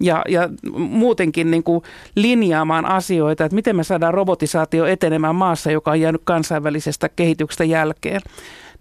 ja, 0.00 0.22
ja 0.28 0.48
muutenkin 0.78 1.50
niin 1.50 1.62
kuin 1.62 1.82
linjaamaan 2.14 2.86
asioita, 2.86 3.44
että 3.44 3.54
miten 3.54 3.76
me 3.76 3.84
saadaan 3.84 4.14
robotisaatio 4.14 4.86
etenemään 4.86 5.34
maassa, 5.34 5.70
joka 5.70 5.90
on 5.90 6.00
jäänyt 6.00 6.22
kansainvälisestä 6.24 7.08
kehityksestä 7.08 7.64
jälkeen. 7.64 8.20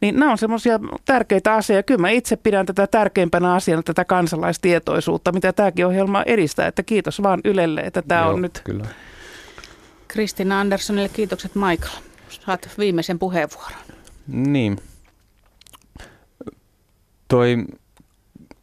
Niin 0.02 0.20
nämä 0.20 0.32
on 0.32 0.38
semmoisia 0.38 0.80
tärkeitä 1.06 1.54
asioita. 1.54 1.86
Kyllä 1.86 2.02
mä 2.02 2.10
itse 2.10 2.36
pidän 2.36 2.66
tätä 2.66 2.88
tärkeimpänä 2.88 3.54
asiana 3.54 3.84
tätä 3.84 4.06
kansalaistietoisuutta, 4.06 5.32
mitä 5.32 5.54
tämäkin 5.54 5.86
ohjelma 5.86 6.24
edistää. 6.24 6.68
Että 6.68 6.84
kiitos 6.84 7.24
vaan 7.24 7.40
Ylelle, 7.44 7.82
että 7.82 8.02
tämä 8.02 8.22
Joo, 8.22 8.34
on 8.34 8.42
nyt 8.42 8.62
kyllä. 8.64 8.86
Kristina 10.18 10.60
Anderssonille 10.60 11.10
kiitokset 11.10 11.52
Michael. 11.56 12.02
Saat 12.30 12.70
viimeisen 12.78 13.20
puheenvuoron. 13.20 13.80
Niin. 14.28 14.78
Toi 17.28 17.66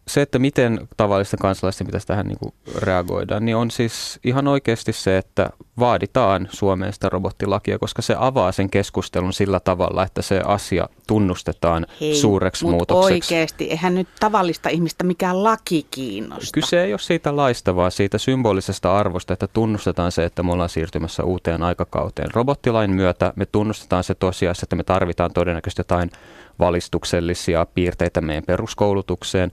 se, 0.09 0.23
että 0.23 0.39
miten 0.39 0.89
tavallisten 0.97 1.39
kansalaisten 1.39 1.87
pitäisi 1.87 2.07
tähän 2.07 2.27
niin 2.27 2.39
kuin 2.39 2.55
reagoida, 2.79 3.41
niin 3.41 3.57
on 3.57 3.71
siis 3.71 4.21
ihan 4.25 4.49
oikeasti 4.49 4.93
se, 4.93 5.19
että 5.19 5.51
vaaditaan 5.79 6.49
Suomeen 6.53 6.93
sitä 6.93 7.09
robottilakia, 7.09 7.79
koska 7.79 8.03
se 8.03 8.17
avaa 8.19 8.53
sen 8.53 8.71
keskustelun 8.71 9.33
sillä 9.33 9.61
tavalla, 9.61 10.03
että 10.03 10.23
se 10.23 10.41
asia 10.41 10.89
tunnustetaan 11.07 11.87
Hei, 12.01 12.15
suureksi 12.15 12.65
muutokseksi. 12.65 13.35
oikeasti, 13.35 13.71
eihän 13.71 13.95
nyt 13.95 14.09
tavallista 14.21 14.69
ihmistä 14.69 15.05
mikään 15.05 15.45
laki 15.45 15.87
kiinnosta. 15.91 16.51
Kyse 16.53 16.85
ei 16.85 16.93
ole 16.93 16.99
siitä 16.99 17.37
laista, 17.37 17.77
vaan 17.77 17.91
siitä 17.91 18.19
symbolisesta 18.19 18.99
arvosta, 18.99 19.33
että 19.33 19.47
tunnustetaan 19.47 20.13
se, 20.13 20.25
että 20.25 20.43
me 20.43 20.53
ollaan 20.53 20.69
siirtymässä 20.69 21.23
uuteen 21.23 21.63
aikakauteen. 21.63 22.35
Robottilain 22.35 22.91
myötä 22.91 23.33
me 23.37 23.47
tunnustetaan 23.47 24.05
se 24.05 24.15
tosiaan, 24.15 24.55
että 24.63 24.77
me 24.77 24.85
tarvitaan 24.85 25.33
todennäköisesti 25.33 25.81
jotain 25.81 26.11
valistuksellisia 26.59 27.67
piirteitä 27.75 28.21
meidän 28.21 28.45
peruskoulutukseen. 28.47 29.53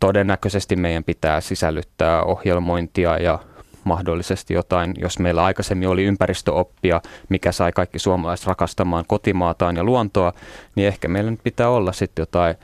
Todennäköisesti 0.00 0.76
meidän 0.76 1.04
pitää 1.04 1.40
sisällyttää 1.40 2.22
ohjelmointia 2.22 3.18
ja 3.18 3.38
mahdollisesti 3.84 4.54
jotain, 4.54 4.94
jos 4.98 5.18
meillä 5.18 5.44
aikaisemmin 5.44 5.88
oli 5.88 6.04
ympäristöoppia, 6.04 7.00
mikä 7.28 7.52
sai 7.52 7.72
kaikki 7.72 7.98
suomalaiset 7.98 8.46
rakastamaan 8.46 9.04
kotimaataan 9.08 9.76
ja 9.76 9.84
luontoa, 9.84 10.32
niin 10.74 10.88
ehkä 10.88 11.08
meillä 11.08 11.30
nyt 11.30 11.42
pitää 11.42 11.68
olla 11.68 11.92
sitten 11.92 12.22
jotain 12.22 12.54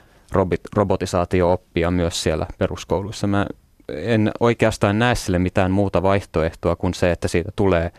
robotisaatio-oppia 0.75 1.91
myös 1.91 2.23
siellä 2.23 2.45
peruskouluissa. 2.57 3.27
Mä 3.27 3.45
en 3.89 4.31
oikeastaan 4.39 4.99
näe 4.99 5.15
sille 5.15 5.39
mitään 5.39 5.71
muuta 5.71 6.03
vaihtoehtoa 6.03 6.75
kuin 6.75 6.93
se, 6.93 7.11
että 7.11 7.27
siitä 7.27 7.51
tulee 7.55 7.91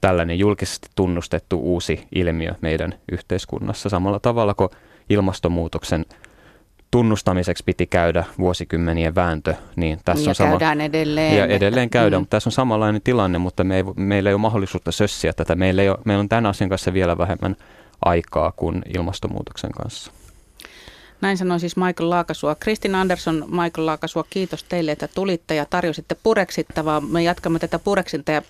tällainen 0.00 0.38
julkisesti 0.38 0.88
tunnustettu 0.94 1.60
uusi 1.60 2.06
ilmiö 2.14 2.54
meidän 2.60 2.94
yhteiskunnassa 3.12 3.88
samalla 3.88 4.20
tavalla 4.20 4.54
kuin 4.54 4.70
ilmastonmuutoksen 5.10 6.04
tunnustamiseksi 6.90 7.64
piti 7.64 7.86
käydä 7.86 8.24
vuosikymmenien 8.38 9.14
vääntö. 9.14 9.54
Niin 9.76 10.00
tässä 10.04 10.24
ja 10.24 10.30
on 10.30 10.34
sama, 10.34 10.50
käydään 10.50 10.80
edelleen. 10.80 11.36
Ja 11.36 11.46
edelleen 11.46 11.90
käydään, 11.90 12.20
mm. 12.20 12.22
mutta 12.22 12.36
tässä 12.36 12.48
on 12.48 12.52
samanlainen 12.52 13.02
tilanne, 13.02 13.38
mutta 13.38 13.64
me 13.64 13.76
ei, 13.76 13.84
meillä 13.96 14.30
ei 14.30 14.34
ole 14.34 14.40
mahdollisuutta 14.40 14.92
sössiä 14.92 15.32
tätä. 15.32 15.54
Meillä, 15.54 15.82
ei 15.82 15.88
ole, 15.88 15.98
meillä 16.04 16.20
on 16.20 16.28
tämän 16.28 16.46
asian 16.46 16.70
kanssa 16.70 16.92
vielä 16.92 17.18
vähemmän 17.18 17.56
aikaa 18.04 18.52
kuin 18.52 18.82
ilmastonmuutoksen 18.94 19.72
kanssa. 19.72 20.12
Näin 21.20 21.38
sanoi 21.38 21.60
siis 21.60 21.76
Michael 21.76 22.10
Laakasua. 22.10 22.54
Kristin 22.54 22.94
Andersson, 22.94 23.44
Michael 23.48 23.86
Laakasua, 23.86 24.24
kiitos 24.30 24.64
teille, 24.64 24.92
että 24.92 25.08
tulitte 25.08 25.54
ja 25.54 25.66
tarjositte 25.66 26.16
pureksittavaa. 26.22 27.00
Me 27.00 27.22
jatkamme 27.22 27.58
tätä 27.58 27.78
pureksinta 27.78 28.32
ja 28.32 28.42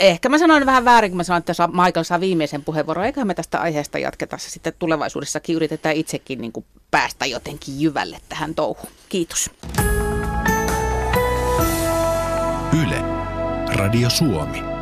ehkä 0.00 0.28
mä 0.28 0.38
sanoin 0.38 0.66
vähän 0.66 0.84
väärin, 0.84 1.10
kun 1.10 1.16
mä 1.16 1.24
sanoin, 1.24 1.40
että 1.40 1.68
Michael 1.68 2.04
saa 2.04 2.20
viimeisen 2.20 2.64
puheenvuoron. 2.64 3.04
Eiköhän 3.04 3.26
me 3.26 3.34
tästä 3.34 3.60
aiheesta 3.60 3.98
jatketa 3.98 4.38
sitten 4.38 4.72
tulevaisuudessakin. 4.78 5.56
Yritetään 5.56 5.96
itsekin 5.96 6.40
niin 6.40 6.52
kuin 6.52 6.66
päästä 6.90 7.26
jotenkin 7.26 7.80
jyvälle 7.80 8.18
tähän 8.28 8.54
touhuun. 8.54 8.92
Kiitos. 9.08 9.50
Yle. 12.82 13.02
Radio 13.74 14.10
Suomi. 14.10 14.79